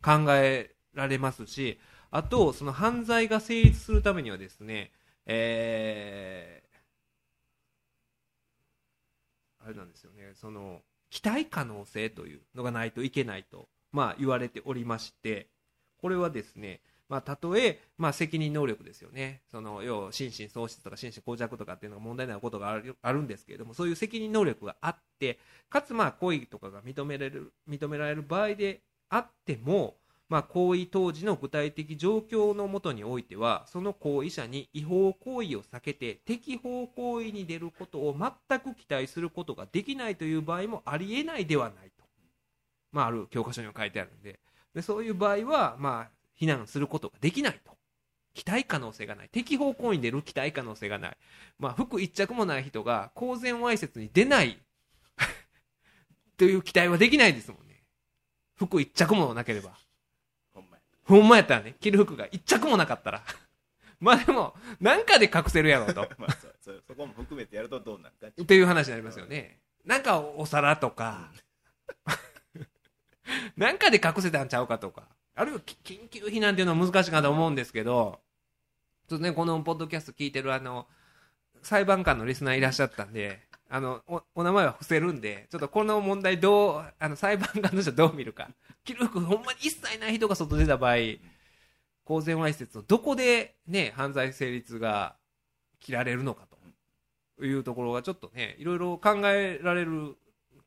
[0.00, 1.80] 考えられますし
[2.12, 4.92] あとその犯罪が成立するためにはですね
[5.26, 6.66] えー
[9.64, 10.30] あれなんですよね。
[10.34, 15.48] その期待可能性というのがないといけないと、まあ、言われておりまして
[15.98, 25.38] これはですねまあ、たとえ、まあ、責任能力ですよね、その要は心神喪失とか心神耗弱とかっていうのが問題になることがあるあるんですけれども、そういう責任能力があって、
[25.70, 29.94] かつ、まあ、行為とかが認めれる認められる場合であっても、
[30.28, 42.04] まあ、行為当時の具体的状況のもとにおいては、その行為者に違法行為を避けて、適法行為に出ることを全く期待することができないという場合もありえないではないと、
[42.90, 44.40] まあ、ある教科書には書いてあるんで、
[44.74, 47.76] でそういう場合は、まあ、非難することができないと。
[48.34, 49.30] 期待可能性がない。
[49.30, 51.16] 適法行為に出る期待可能性がない。
[51.58, 54.58] まあ、服一着もない人が公然わいせつに出ない
[56.36, 57.82] という期待はできないですもんね。
[58.56, 59.78] 服一着もなければ。
[61.06, 63.22] ほんまやったらね、着る服が一着もなかったら。
[64.00, 66.08] まあでも、なんかで隠せるやろうと。
[66.18, 69.60] まあそそそこも含めてやるとどうなるかっていう話になりますよね。
[69.84, 71.30] なんかお皿とか、
[73.56, 78.20] なんかで隠せたんちゃうかとか、あるいはき緊急避難っていうのは難しいかと思うんですけど、
[79.08, 80.88] ちょっとね、このポッドキャスト聞いてるあの、
[81.62, 88.48] 裁判官のリスナーいらっしゃったんで、あの、おお名前は伏せるんで、ちょっとこの問題どう、あの、裁判官の人はどう見るか。
[88.84, 90.96] 着る服ほんまに一切ない人が外出た場合、
[92.04, 95.16] 公然わいせつをどこでね、犯罪成立が
[95.80, 96.46] 切られるのか
[97.38, 100.16] というところがちょっとね、いろいろ考えられる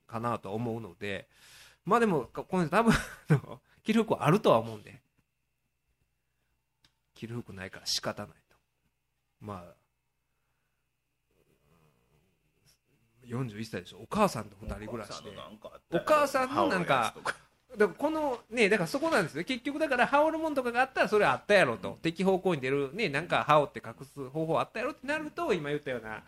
[0.06, 1.30] かなと思うので、
[1.86, 5.02] まあでも、この人多分、あの着る服はあるとは思うんで、
[7.16, 8.58] 着る服ないから仕方ないと。
[9.39, 9.79] まあ、
[13.30, 15.32] 41歳でしょ、お母さんと2人暮らしで。
[15.92, 17.36] お母さんのなんかだか。
[17.78, 19.44] らこのねだからそこなんですよ。
[19.44, 22.00] 結局だから羽織るもんとかがあったらそれはあったやろと。
[22.02, 26.24] 適方向に出るねなんか羽織って隠す方法あったやろってなると今言ったような、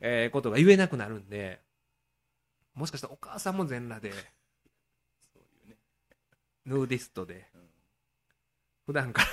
[0.00, 1.60] えーことが言えなくなるんで。
[2.74, 4.10] もしかしたらお母さんも全裸で。
[4.12, 5.76] そういうね。
[6.66, 7.46] ヌーディストで。
[7.54, 7.60] うん。
[8.86, 9.28] 普段から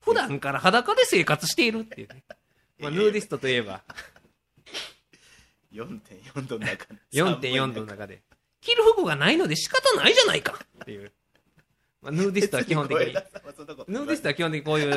[0.00, 2.24] 普段から裸で生活しているっていうね、
[2.80, 3.82] まあ、ヌーディストといえば
[5.72, 8.22] 4.4度の中で4.4度の中で。
[8.60, 10.58] 着る服がないので仕方ないじゃないか。
[10.82, 11.12] っていう、
[12.02, 14.92] まあ、ヌーディストは基本的にヌーディストは基本的にこういう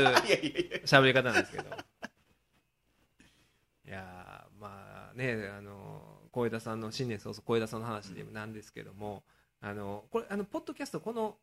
[0.86, 1.64] 喋り方なんですけど。
[3.88, 6.02] いやーまあね、あの、
[6.32, 9.24] 小枝さんの新年早々小枝さんの話でもなんですけども、
[9.60, 11.38] あの、これ、あの、ポッドキャスト、この、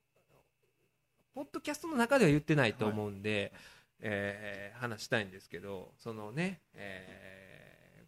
[1.34, 3.52] ポッドキャストの中では言ってないと思うんで、
[4.00, 7.47] えー話したいんですけど、そのね、えー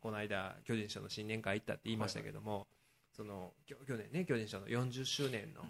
[0.01, 2.67] この間、巨人賞の新年会行ったって言いましたけども、
[3.17, 5.63] その、きょ去年ね、巨人賞の40周年の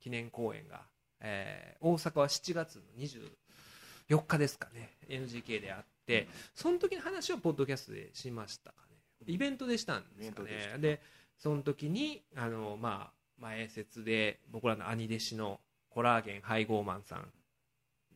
[0.00, 0.82] 記念公演が、
[1.20, 8.96] えー大阪は7月の24日ですかね NGK であってその時の話をポッドキャストでしましたかね。
[9.26, 10.50] イベントでしたんですかね。
[10.78, 11.00] で
[11.38, 17.28] その時にあのまあ前説で僕らの兄弟子のコラーゲン配合マンさん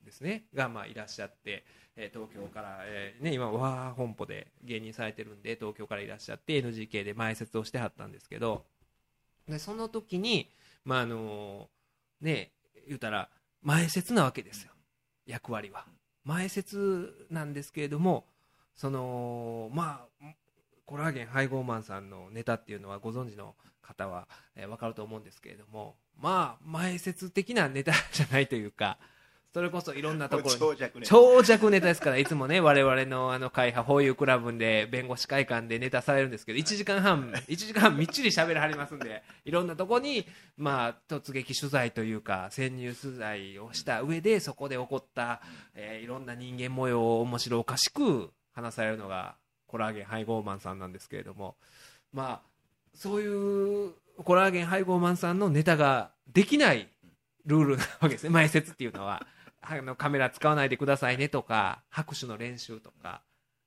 [0.04, 1.64] ですねがまあいらっしゃって、
[1.96, 8.64] え東京から、えね、今わー本舗で芸人されてるんで東京からいらっしゃって NGK で前説をしてはったんですけど
[9.48, 10.50] でその時に
[10.84, 11.68] まああの
[12.20, 12.52] ね
[12.86, 13.28] 言うたら
[13.62, 14.70] 前説なわけですよ
[15.26, 15.86] 役割は。
[16.24, 18.24] 前説なんですけれども
[18.74, 20.26] そのまあ
[20.86, 24.26] コラーゲン配合マンさんのネタっていうのはご存知の方は、
[24.56, 28.98] えー、分かると思うんですけれどもまあ前説的なネタじゃないというか
[29.54, 30.58] それこそいろんなところに。
[30.58, 40.26] 長尺ね長尺ネタですからいつもね我々のあの会派法有クラブで弁護士会館でネタされるんですけど1時間半 1時間半みっちり喋らはりますんでいろんなとこに
[40.56, 45.40] まあ突撃取材というか潜入取材をした上でそこで起こった、
[45.74, 49.36] えーいろんな人間模様を面白おかしく話されるのが
[49.68, 51.54] コラーゲン配合マンさんなんですけれども
[52.12, 52.42] まあ
[52.92, 53.92] そういう
[54.24, 56.88] コラーゲン配合マンさんのネタができない
[57.46, 59.26] ルールなわけですね前説っていうのは
[59.68, 63.22] あのカメラ使わないでくださいねとか拍手の練習とか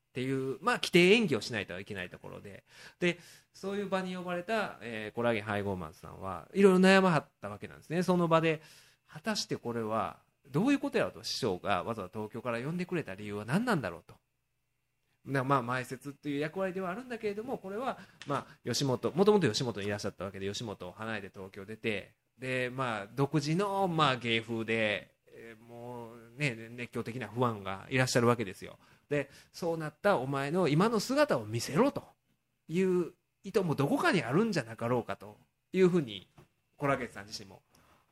[0.09, 2.63] っていう、まあ、規定演技をしないといけないところで
[2.99, 3.19] で
[3.53, 8.61] そういう場に呼ばれた、えーコラーゲン配合マンさんはいろいろ悩まはったわけなんですねその場で
[9.07, 10.17] 果たしてこれは
[10.51, 14.15] どういうことやろうと師匠がわざわざ東京から呼んでくれた理由は何なんだろうと。
[15.25, 28.77] なまあ前説っていう役割ではあるんだけれどもこれはまあ吉本もともと吉本にいらっしゃったわけで吉本を離れて東京出てでまあ独自のまあ芸風で、えーもうね熱狂的なファンがいらっしゃるわけですよ。
[29.09, 32.03] でそうなったお前の今の姿を見せろと
[32.67, 33.13] いう
[33.43, 35.37] 意図もどこかにあるんじゃなかろうかと
[35.71, 36.27] いうふうに
[36.75, 37.61] コラゲンさん自身も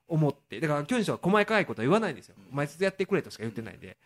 [0.08, 2.36] 思ってだから巨人賞は細かいことは言わないんですよ。
[2.52, 3.98] 前説やってくれとしか言ってないんで。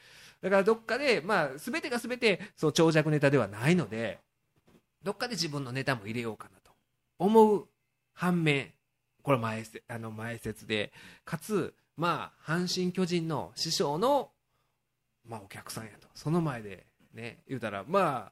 [0.41, 4.19] だからどっかでまあ全てが全てそう長尺ネタではないので
[5.03, 6.71] どっかで自分のネタも入れようかなと
[7.17, 7.67] 思う
[8.13, 8.71] 反面
[9.21, 10.93] これ前せあの前説で
[11.25, 14.31] かつまあ阪神・巨人の師匠の
[15.27, 16.07] まあお客さんやと。
[16.15, 18.31] その前でね言うたらま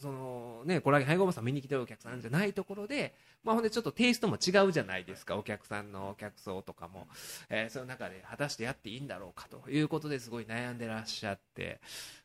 [0.00, 5.36] そのねコラーゲン配合マさん見に来てるお客さんじゃないところでまあほんでちょっとテイストも違うじゃないですか。
[5.36, 7.06] お客さんのお客層とかも、
[7.50, 11.80] えーその中で果たしてやっていいんだろうかということですごい悩んでらっしゃって。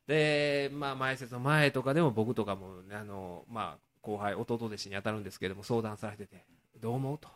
[0.08, 6.46] でまあ前説の前とかでも僕とかもあのまあ後輩弟弟子に当たるんですけども相談されてて
[6.80, 7.28] どう思うと。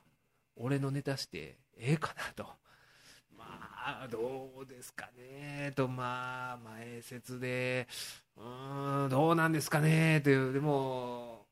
[0.56, 2.48] 俺のネタしてええかなと。
[3.86, 5.88] まあどうですかねと。
[5.88, 7.88] まあ前説で
[8.38, 10.54] うーんどうなんですかねという。
[10.54, 11.46] でも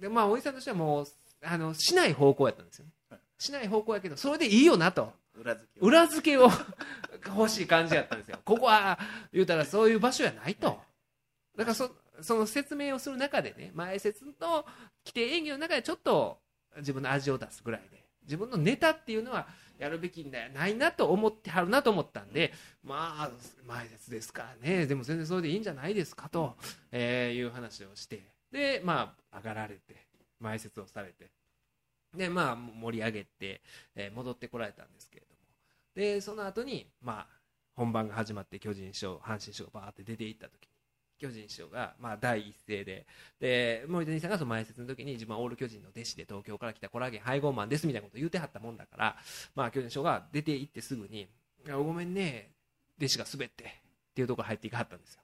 [0.00, 1.06] でまあおじさんとしてはもう
[1.42, 2.86] あのしない方向やったんですよ
[3.38, 5.12] しない方向やけどそれでいいよなと。
[5.34, 5.86] 裏付けを。
[5.86, 6.50] 裏付けを
[7.36, 8.38] 欲しい感じやったんですよ。
[8.44, 8.98] ここは
[9.32, 10.80] 言うたらそういう場所やないと。
[11.56, 11.90] だからそ
[12.22, 14.32] その説明をする中でね前説の
[15.04, 16.38] 規定演技の中でちょっと
[16.76, 17.99] 自分の味を出すぐらいで
[18.30, 22.52] 自分のネタっていうのはやるべきんだよないなと思ってはるなと思ったんで
[22.84, 23.30] まあ
[23.66, 24.86] 前説ですからね。
[24.86, 26.56] でも全然それでいいんじゃないですかと、
[26.92, 28.22] えーいう話をして。
[28.52, 29.96] でまあ上がられて
[30.38, 31.30] 前説をされて。
[32.16, 33.62] でまあ盛り上げて、
[33.96, 35.40] えー戻ってこられたんですけれども。
[35.94, 37.26] でその後にまあ
[37.74, 40.66] 本番が始まって巨人師匠阪神師匠がバーって出ていった時。
[40.66, 40.69] に
[41.20, 43.06] 巨人師匠が、まあ、第一声で。
[43.38, 49.16] で森谷さんがその前説の時に自分はオール巨人の弟子で東京から来たコラーゲン配合マンですみたいなことを言うてはったもんだから、
[49.54, 51.28] まあ、巨人師匠が出て行ってすぐに
[51.66, 52.50] 「いやごめんね
[52.98, 53.68] 弟子が滑って」っ
[54.14, 55.20] ていうところ入っていかはったんですよ。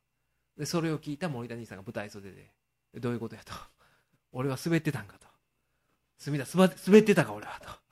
[0.59, 2.51] でそれを聞いた森谷さんが舞台袖で
[3.01, 3.53] 「どういうことや」と
[4.33, 5.27] 「俺は滑ってたんか」と
[6.19, 6.67] 「隅田滑
[6.99, 7.87] ってたか俺は」と。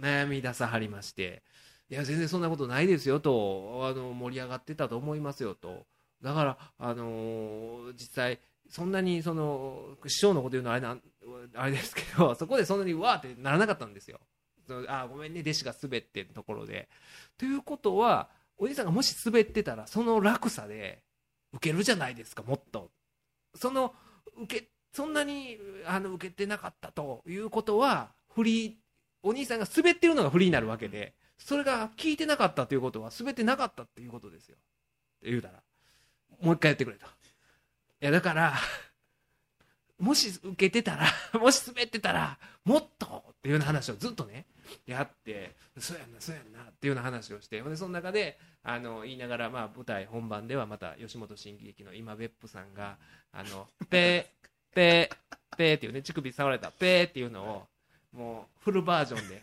[0.00, 1.42] 悩み出さはりまして
[1.90, 5.86] いや全然そんなことないですよとあの盛り上がってたと思いますよと。
[6.22, 8.38] だから、あのー実際
[8.70, 10.98] そんなにその師匠のこと言うのはあれな
[11.54, 14.20] あれですけど そこでそんなにわーってならなかったんですよ。
[14.88, 16.88] あごめんね弟子が滑ってところで。
[17.38, 21.02] ということはおじさんがもし滑ってたらその落差で
[21.54, 22.90] 受けるじゃないですかもっと。
[23.54, 23.94] その
[24.36, 27.22] 受けそんなにあの受けてなかったと。
[27.26, 28.76] いうことはフリー
[29.22, 34.56] お兄さんが滑ってるのがフリーになるわけでそれが聞いてなかったということは滑ってなかったっていうことですよ。
[34.56, 34.60] っ
[35.22, 35.62] て言うたら。
[36.40, 37.06] もう一回やってくれと。
[37.06, 37.08] い
[38.00, 38.54] やだから
[39.98, 41.06] もし受けてたら
[41.40, 44.46] もし滑ってたらもっとっていうような話をずっとね
[44.86, 52.98] やってそうやんなそうやんなっていうような話をしてでその中であの言いながら、まあ、舞台本番ではまた吉本新喜劇の今別府さんが
[53.32, 57.68] あの ペーペーペーっていうね乳首触られたペーっていうのを
[58.12, 59.42] もうフルバージョンで。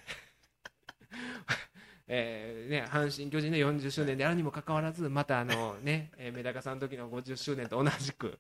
[2.07, 8.37] えーね、阪神・巨人の40周年であるにもかかわらずまたあの、ね えーメダカさんの時の50周年と同じく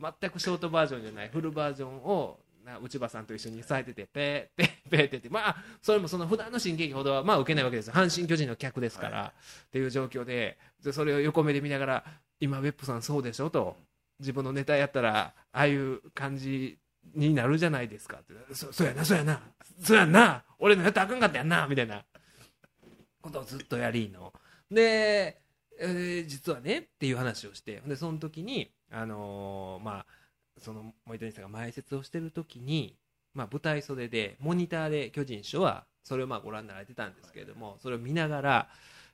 [0.00, 7.94] 全くショートバージョンじゃないフルバージョンをな内場さんと一緒にされててペー ペーペーって言ってまあそれもその普段の新喜劇ほどはまあ受けないわけですよ。
[7.94, 9.32] 阪神・巨人の客ですから、
[9.66, 12.04] っていう状況ででそれを横目で見ながら
[12.40, 13.76] 今別府さんそうでしょと
[14.18, 16.78] 自分のネタやったらああいう感じ
[17.14, 18.54] になるじゃないですかって。
[18.54, 19.40] そそうやなそうやな
[19.82, 22.04] そうやんな俺のやったらあかんかったやんなみたいな
[23.20, 24.32] ことをずっとやりの。
[24.70, 25.40] で、
[25.78, 27.82] えー実はねっていう話をして。
[27.86, 30.06] でその時に、あのーまあ
[30.58, 32.96] その森谷さんが前説をしてる時に、
[33.34, 38.68] まあ、舞台袖でモニターで巨人師匠はそれをまあご覧になられてたんですけれどもそれを見ながら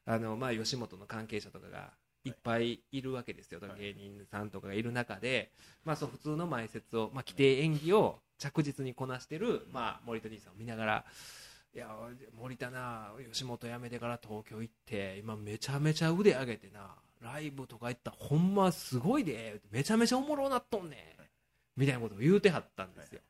[0.07, 1.93] あの、まあ、吉本の関係者とかが
[2.25, 5.53] いっぱいいるわけですよ、芸人さんとかがいる中で、
[5.85, 11.05] まあ、そう普通の前説を、まあ、規定演技を着実にこなしてる、まあ、森田兄さんを見ながら
[11.77, 11.89] いや
[12.41, 20.99] 森田な吉本辞めてから東京行って今めちゃめちゃ腕上げてなライブとか行ったらほんますごいでめちゃめちゃおもろなっとんねん
[21.77, 23.21] みたいなことを言うてはったんですよ。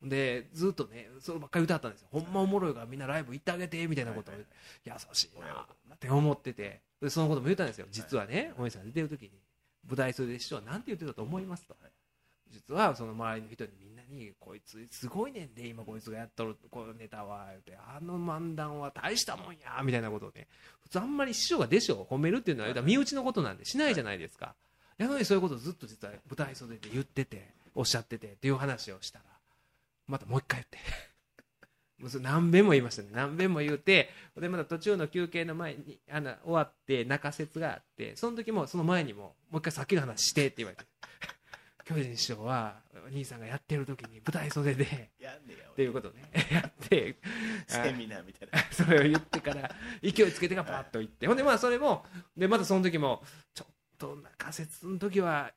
[0.00, 2.08] でずっとねそればっかり歌ったんですよ。
[2.12, 4.34] ほんまおもろいからみんなライブ行ってあげてみたいなことを
[4.84, 6.78] 優しいなって思ってて。
[7.00, 7.88] でそのことも言ったんですよ。
[7.90, 9.30] 実はねお兄さん出てる時に
[9.88, 11.74] 舞台袖で師匠は何て言ってたと思いますと。
[12.48, 20.46] 実はその周りの人にみんなにこいつすごいねんで今こいつがやっとるこのネタは言ってあの漫談は大したもんやみたいなことをね
[20.82, 24.54] 普通あんまり師匠が弟子を褒めるっていうのは身内のことなんでしないじゃないですか。
[24.98, 29.24] やのにそういうことをずっと実は舞台袖で言ってておっしゃっててっていう話をしたら
[30.06, 31.12] またもう一回言って。
[32.20, 33.10] 何遍も言いましたね。
[33.12, 40.84] 何遍も言うてでまた途中の休憩の前にあの終わって中説があってその時もその前にももう一回さっきの話してって言われて
[41.84, 46.22] 巨人師匠はお兄さんがやってる時に舞台袖でっていうことね。
[46.50, 47.16] やって
[47.66, 48.58] セミナーみたいな。
[48.70, 49.70] それを言ってから
[50.02, 51.26] 勢いつけてがパッと言って。
[51.26, 52.04] ほんでまあそれも
[52.36, 53.22] でまたその時も
[53.54, 55.52] ちょっと中説の時は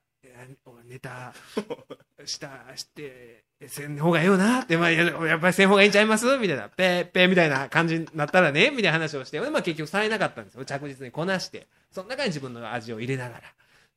[0.86, 1.34] ネタ
[2.26, 6.26] したしてせん方がええよなって、まあ、やっぱりせん方がいいんちゃいます？
[6.38, 10.66] みたいな、ペーペーみたいな感じになったらね、みたいな話をして、まあ、結局されなかったんですよ。
[10.66, 13.44] 着実にこなして、その中に自分の味を入れながら、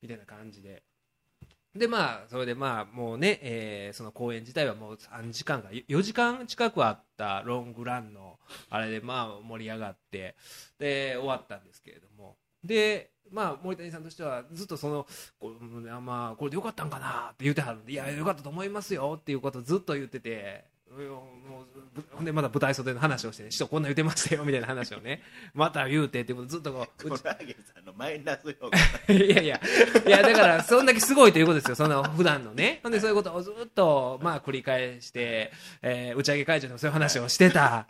[0.00, 0.82] みたいな感じで。
[1.78, 10.36] でまあそれでまあもうね、えー、その公演自体はもう3時間か4時間近くあったロングランのあれでまあ盛り上がって
[10.78, 12.36] で終わったんですけれども。
[12.64, 15.06] でまあ、森谷さんとしてはずっとその
[15.38, 15.50] こ
[16.00, 20.77] まあ、これでよかったんかなって言うてはるんでいやよかったと思いますよっていうことをずっと言ってて。
[21.06, 21.64] も
[22.20, 25.22] うでまだ舞台袖の話をして、ね、師匠こんな言ってましたよみたいな話をね
[25.54, 27.36] また言うてってことずっとこううちさ
[27.80, 29.60] んのマイナスいやいや
[30.06, 32.80] いやだからそんだけすごいということですよその普段のね。
[32.82, 37.86] ほんでそういうことをずっとまあ繰り返して、えー、打ち上げ会場でもそういう話をしてた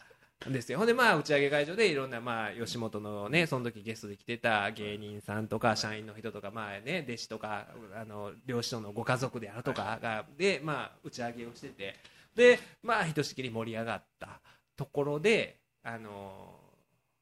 [0.47, 0.79] ですよ。
[0.79, 11.97] ほんでまあ打ち上げ会場でいろんなまあ吉本のねその時ゲストで来てた芸人さんとか社員の人とかまあね弟子とかあの両親のご家族であるとかがでまあ打ち上げをしてて
[12.39, 14.41] でまあひとしきり盛り上がった
[14.77, 16.55] ところであの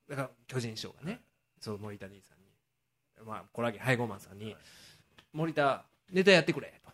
[0.09, 1.23] だから巨人師匠がね
[1.59, 4.55] そう森田兄さんにまあコラゲハイゴーマンさんに
[5.33, 6.91] 森田ネタやってくれと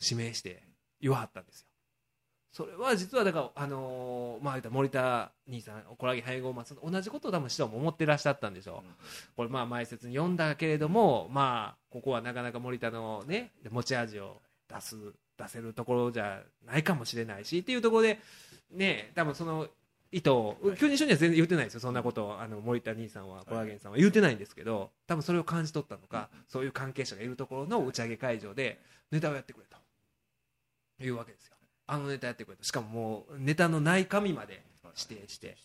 [0.00, 0.62] 指名して
[1.00, 1.66] 言わはったんですよ。
[2.52, 8.94] それは実はだから、あのー、まあ、森田兄さん、コラゲ配合松同じことを多分師匠も思ってらっしゃったんでしょう、うん、
[9.36, 14.96] これ、まあ前説に読んだけれども、まあ、ここはなかなか森田の、ね、持ち味を出す
[15.40, 18.18] 出せるところじゃないかもしれないしっていうところで、
[18.70, 19.68] ね、多分その
[20.12, 23.98] 意図を、巨人書には全然言ってないですよ、そんなことをあの森田兄さんは、コラゲンさんは。
[23.98, 28.80] 言ってないんですけど、多分それを感じ取ったのか、そういう関係者がいるところの打ち上げ会場で、
[29.12, 31.56] ネタをやってくれというわけですよ。
[31.86, 32.64] あのネタやってくれと。
[32.64, 34.62] しかももうネタのない紙まで
[34.96, 35.56] 指定して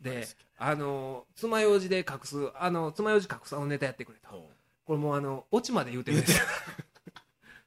[0.00, 0.26] で。
[0.56, 4.50] あの爪楊枝で隠すあの爪楊枝隠すあのネタやってくれと。
[4.84, 6.44] これもうあのオチまで言うてるんですよ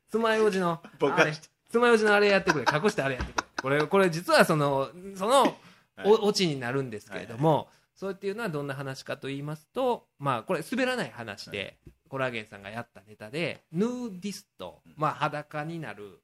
[0.09, 0.81] 爪楊枝の
[1.15, 1.33] あれ
[1.69, 2.65] 爪楊枝のあれやってくれ。
[2.71, 3.47] 隠してあれやってくれ。
[3.61, 5.57] これこれ実はそのその
[6.03, 11.77] オチになるんですけれども、そうっていうのはどんな話かと言いますとまあこれ滑らない話で、
[12.07, 16.21] コラーゲンさんがやったネタでヌーディスト、まあ裸になる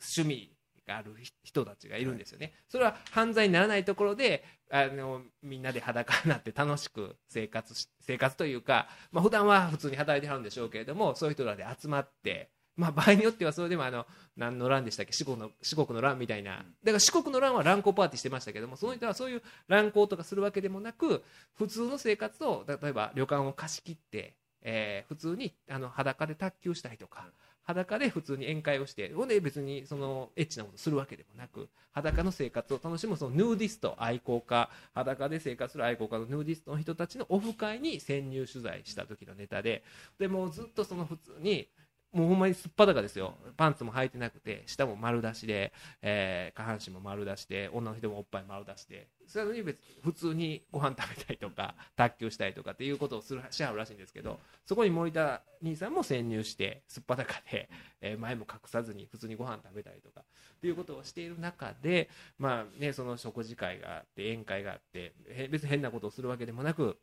[0.00, 0.52] 趣味
[0.86, 1.14] がある
[1.44, 2.52] 人たちがいるんですよね。
[2.68, 12.50] それは犯罪にならないところであのみんなで裸になって楽しく生活生活というか、まあ普段は普通に働いてはるんでしょうけれどもそういう人らで集まって。
[12.78, 14.06] まあ、場合によってはそれでもあの
[14.36, 15.12] 何の乱でしたっけ？
[15.12, 16.52] 四国の四国の乱みたいな。
[16.52, 21.22] だから四国の乱は乱交パーティーしてましたけどもその人はそういう乱交とかするわけでもなく
[21.56, 27.26] 普通の生活を例えば旅館を貸し切って、えー、普通にあの裸で卓球したりとか
[27.64, 39.82] 裸で普通に宴会をしてほんで別にそのエッチなことするわけでもなく裸の生活を楽しむそのヌーディスト愛好家裸で生活する愛好家のヌーディストの人たちのオフ会に潜入取材した時のネタで
[40.18, 41.68] でもずっとその普通に
[42.12, 43.34] もうほんまにすっぱだかですよ。
[43.56, 49.08] パンツも履いてなくて下も丸出しで、えー、下半身も丸出しで女の人もおっぱい丸出しで。
[49.26, 57.68] それに別普通にご飯食べたりとか 卓球したりとかっていうことをするしはるらしいんですけどそこに森田兄さんも潜入してすっぱだかで、
[58.00, 65.12] えー、前も隠さずに普通にご飯食べたりとかっていうことをしている中でまあねその食事会があって宴会があって
[65.50, 66.98] 別に変なことをするわけでもなく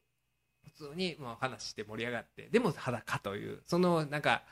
[0.63, 4.43] 普通にもう話して盛り上がってでも裸というそのなんか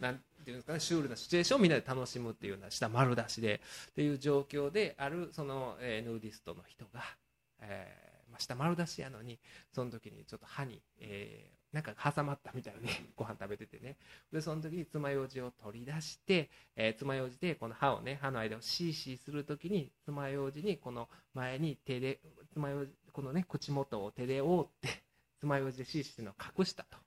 [0.00, 7.02] なんていうんですかねシュールなシチュエーションをみんなで楽しむっていうような下丸出しでっていう状況であるその、えヌーディストの人が、
[7.60, 9.38] えーまあ、下丸出しやのに
[9.72, 13.96] その時にちょっと歯に、えーなんか挟まったみたいに ご飯食べててね。
[14.32, 22.20] でその時に爪楊枝を取り出して、えー爪楊枝でこの歯をね歯の間をシーシーする時に爪楊枝にこの前に手で
[22.52, 25.04] 爪楊枝このね口元を手で覆って
[25.38, 26.98] 爪楊枝でシーシーするのを隠したと。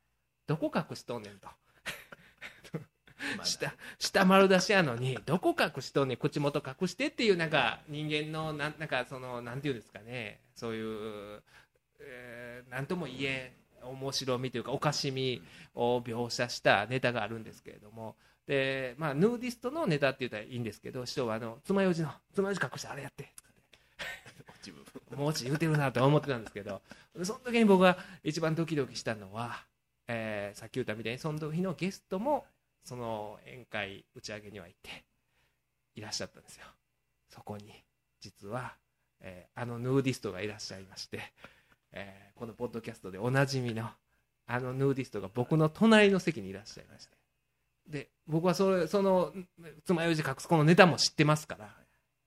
[0.48, 1.50] どこ隠しとんねんと。
[3.44, 11.42] 下下丸出しやのにどこ隠しとんねん口元隠してっていうなんか人間のなんなんかそのなんていうんですかねそういう、
[12.00, 13.54] えーなんとも言え
[13.84, 15.42] ん面白みというかおかしみ
[15.76, 18.16] を描写したネタがあるんですけれども。
[18.48, 23.32] でまあヌーディストのネタって言ったらいいんですけど師匠はあの爪楊枝の爪楊枝隠してあれやって。
[24.66, 26.82] 自分もうち言うてるなと思ってたんですけど
[27.24, 29.64] その時に僕が一番ドキドキしたのは、
[30.08, 32.46] えーさっき言ったみたいにその時のゲストも
[32.84, 35.04] その宴会打ち上げには行って
[35.96, 36.66] いらっしゃったんですよ。
[37.30, 37.84] そこに
[38.20, 38.76] 実は、
[39.22, 41.22] えーあのヌーディストがいらっしゃいまして、
[41.92, 43.90] えーこのポッドキャストでおなじみの
[44.46, 47.18] あのヌーディストが僕の隣の席にいらっしゃいまして。
[47.88, 49.34] で僕はそれその
[49.86, 51.76] 爪楊枝隠すこのネタも知ってますから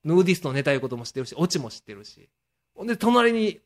[0.05, 2.29] ヌーディストのネタいうことも知ってるしオチも知ってるし
[2.75, 3.61] ほんで隣に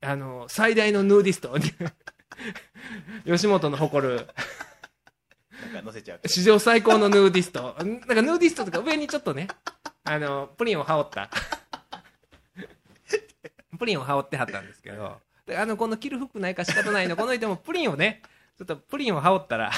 [0.00, 1.54] あの最大のヌーディスト
[3.26, 4.26] 吉本の誇る
[5.62, 7.74] なんか載せちゃう史上最高のヌーディスト。
[7.78, 9.48] なんかヌーディストとか上にちょっとね
[10.04, 11.30] あのプリンを羽織った。
[13.78, 17.16] プリンを羽織ってはったんですけどであのこの着る服ないか仕方ないの。
[17.16, 18.22] この人もプリンをね
[18.58, 19.70] ちょっとプリンを羽織ったら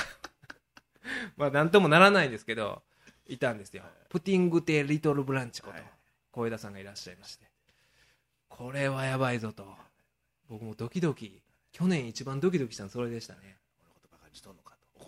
[1.36, 2.82] まあなんともならないんですけど
[3.26, 3.82] いたんですよ。
[4.08, 5.84] プティングテリトルブランチことはい
[6.32, 7.46] 小枝さんがいらっしゃいまして。
[8.48, 9.66] これはやばいぞと。
[10.48, 11.40] 僕もドキドキ。
[11.72, 13.56] 去年一番ドキドキしたのそれでしたね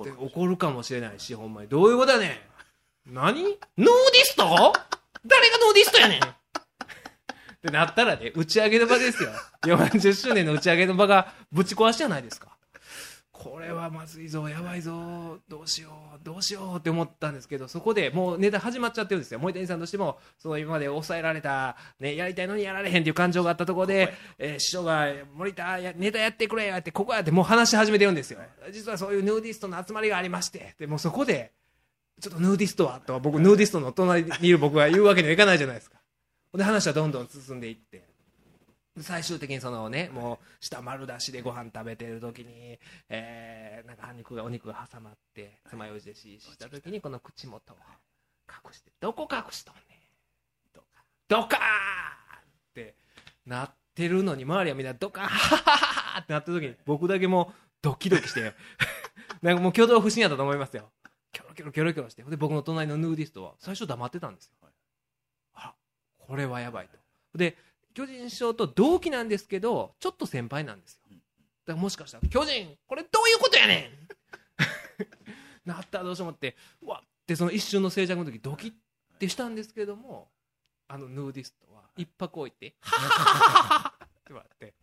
[0.01, 1.69] 怒でるかもし怒るかもしれないしほんまに。
[1.69, 2.27] どういうことやね
[3.07, 3.15] ん。
[3.15, 3.43] 何？
[3.43, 3.57] ヌーディ
[4.25, 4.45] スト？
[4.45, 6.21] 誰がヌーディストやねん。
[6.25, 6.25] っ
[7.61, 9.31] てなったらね打ち上げの場ですよ。
[9.63, 12.57] 40周年の打ち上げの場がぶち壊しじゃないですか
[13.43, 19.41] これはまずいぞやばいぞどうしようどうしようって思ったんですけどそこでもうネタ始まっちゃってるんですよ。
[19.41, 28.41] 森田さんとしてもその今まで抑えられた、ね、やりたいのにやられへんっていう感情があったところで、えー師匠が森田やネタやってくれやってここやってもう話し始めてるんですよ。
[28.71, 31.53] 実はそういうヌーディストの集まりがありましてでもうそこで
[32.21, 35.97] ちょっとヌーディストはとは僕ヌーディストの隣にいる僕が言うわけにはいかないじゃないですか。
[36.55, 37.99] で話はどんどん進んでいって。
[37.99, 38.10] で
[38.99, 42.79] 最終的にそのねもう下丸出しでご飯食べてる時に、
[43.09, 47.77] えーなんかお肉がお肉が挟まって爪楊枝でしした時にこの口元を
[48.49, 49.85] 隠してどこ隠しとんねん
[50.75, 50.87] どか
[51.29, 51.63] ドカーンっ
[52.75, 52.95] て
[53.47, 58.55] なってるのに周りはみんなドカーンハハハってなった時に僕だけもうドキドキして
[59.41, 60.93] なんかもう挙動不審やったと思いますよ。
[61.33, 62.23] キョロキョロキョロキョロして。
[62.25, 64.53] で僕の隣のヌーディストは最初黙ってたんですよ。
[65.55, 65.75] あ
[66.19, 66.99] これはやばいと。
[67.39, 67.57] で
[67.95, 71.17] 巨人師匠と同期なんですけどちょっと先輩なんですよ。
[71.67, 73.91] だからもしかしたら「巨人これどういうことやね
[75.65, 75.67] ん!
[75.69, 77.09] 」なったらどうしよう思ってうわっ！
[77.27, 78.73] てその一瞬の静寂の時ドキッ
[79.19, 80.31] てしたんですけども
[80.89, 84.75] あのヌーディストは一泊置いて「ははははは」って言われて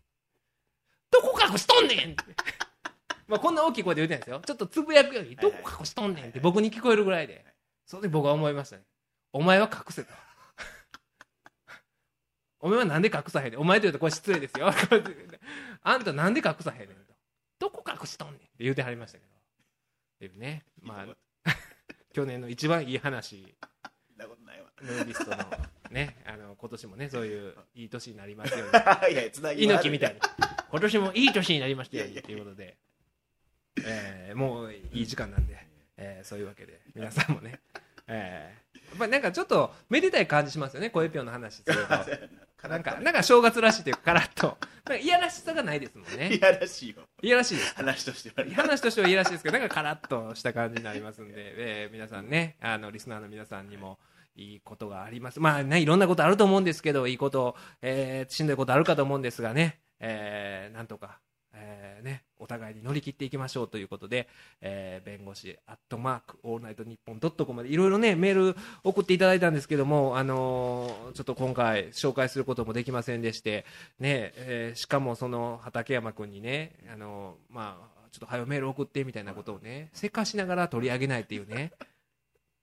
[1.12, 2.24] 「どこ隠しとんねん!」って。
[3.28, 4.40] まあこんな大きい声で言うてないですよ。
[4.40, 7.46] ちょっとつぶやくより「どこ隠しとんねん!」って僕に聞こえるぐらいで
[7.86, 8.84] それで僕は思いましたね。
[9.34, 10.14] お前は隠せと
[12.60, 13.60] お前はなんで隠さへんねん。
[13.60, 14.72] お前と言うとこれ失礼ですよ。
[15.84, 17.14] あんたなんで隠さへんねんと。
[17.60, 19.32] どこ隠しとんねんって言うてはりましたけど。
[19.32, 19.40] っ
[20.20, 21.52] ていうねまあ
[22.14, 23.56] 去年の一番いい話。
[24.16, 24.70] なことないわ。
[24.82, 25.38] ヌーディストの
[25.92, 28.74] ねあの今年もねそういういい年になりますように。
[29.14, 30.20] いやつなぎ猪木みたいに。
[30.70, 32.78] 今年もいい年になりましたようにということで、
[33.86, 35.58] えーもういい時間なんで、
[35.96, 37.62] えーそういうわけで皆さんもね、
[38.08, 41.82] えーやっぱりなんかちょっとめでたい感じしますよね声ぴょんの話すると
[42.68, 44.58] なんかなんか正月らしいというかカラッと。
[44.90, 46.34] なんかいやらしさがないですもんね。
[46.34, 47.04] いやらしいよ。
[47.22, 47.76] いやらしいです。
[47.76, 54.00] 話としては話としてはいやらしいですけどなんかカラッとした感じになりますんで、えー皆さんねあのリスナーの皆さんにも
[54.36, 55.40] いいことがあります。
[55.40, 61.20] まあねいろんなことあると思うんですけどいいこと、えーしんどいことあるかと思うんですがね、えーなんとか、
[61.54, 64.30] えーね、お互いに乗り切っていきましょうということで、
[64.62, 73.66] えー弁護士アットマークオールナイトニッポンドットコムでいろいろねメール送っていただいたんですけども、あのーちょっと今回紹介することもできませんでして、
[74.00, 81.74] ねえーしかもその畠山君にね、あのーまあちょっと早くメール送ってみたいなことをねせかしながら取り上げないっていうね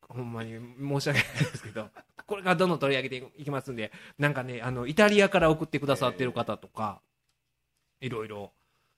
[0.08, 1.88] ほんまに申し訳ないですけど
[2.26, 7.00] これからどんどん取り上げていきますんでなんかねあのイタリアから送ってくださってる方とか、
[8.00, 8.52] いろいろ、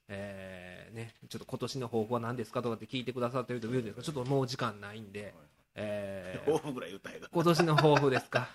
[0.07, 5.33] えーえーね、ちょっと今年の抱負は何ですかとかって聞いてくださってると言うんですがちょっともう時間ないんで、
[5.75, 8.47] えー抱負ぐらい言ったんやか今年の抱負ですか？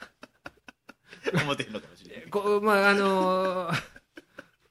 [1.32, 3.82] ら思ってるのかもしれない こまああのー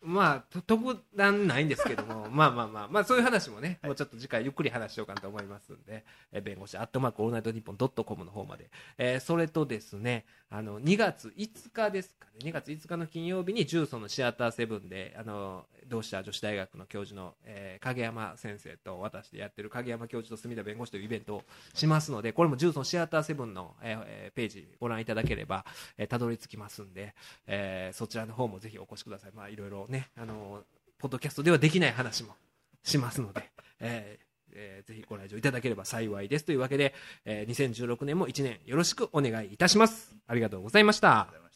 [0.03, 21.43] まあと特段ないんですけども まあまあまあまあそういう話もね、もうちょっと次回ゆっくり話しようかなと思いますんで、えー弁護士アットマークオールナイトニッポンドットコムの方まで、えーそれとですねあの2月5日ですかね2月5日の金曜日に十三のシアターセブンであの同志社女子大学の教授の、えー影山先生と私でやってる影山教授と角田弁護士というイベントを
[21.73, 25.65] しますのでこれも十三シアターセブンの、えーページご覧いただければ
[25.97, 27.15] えーたどり着きますんで、
[27.47, 29.31] えーそちらの方もぜひお越しください。
[29.33, 30.63] まあいろいろね、あの
[30.99, 32.35] ポッドキャストではできない話も
[32.83, 33.49] しますので、
[33.79, 36.93] えーえーぜひご来場いただければ幸いですというわけで、
[37.25, 40.15] えー2016年も1年よろしくお願いいたします。
[40.27, 41.50] ありがとうございました。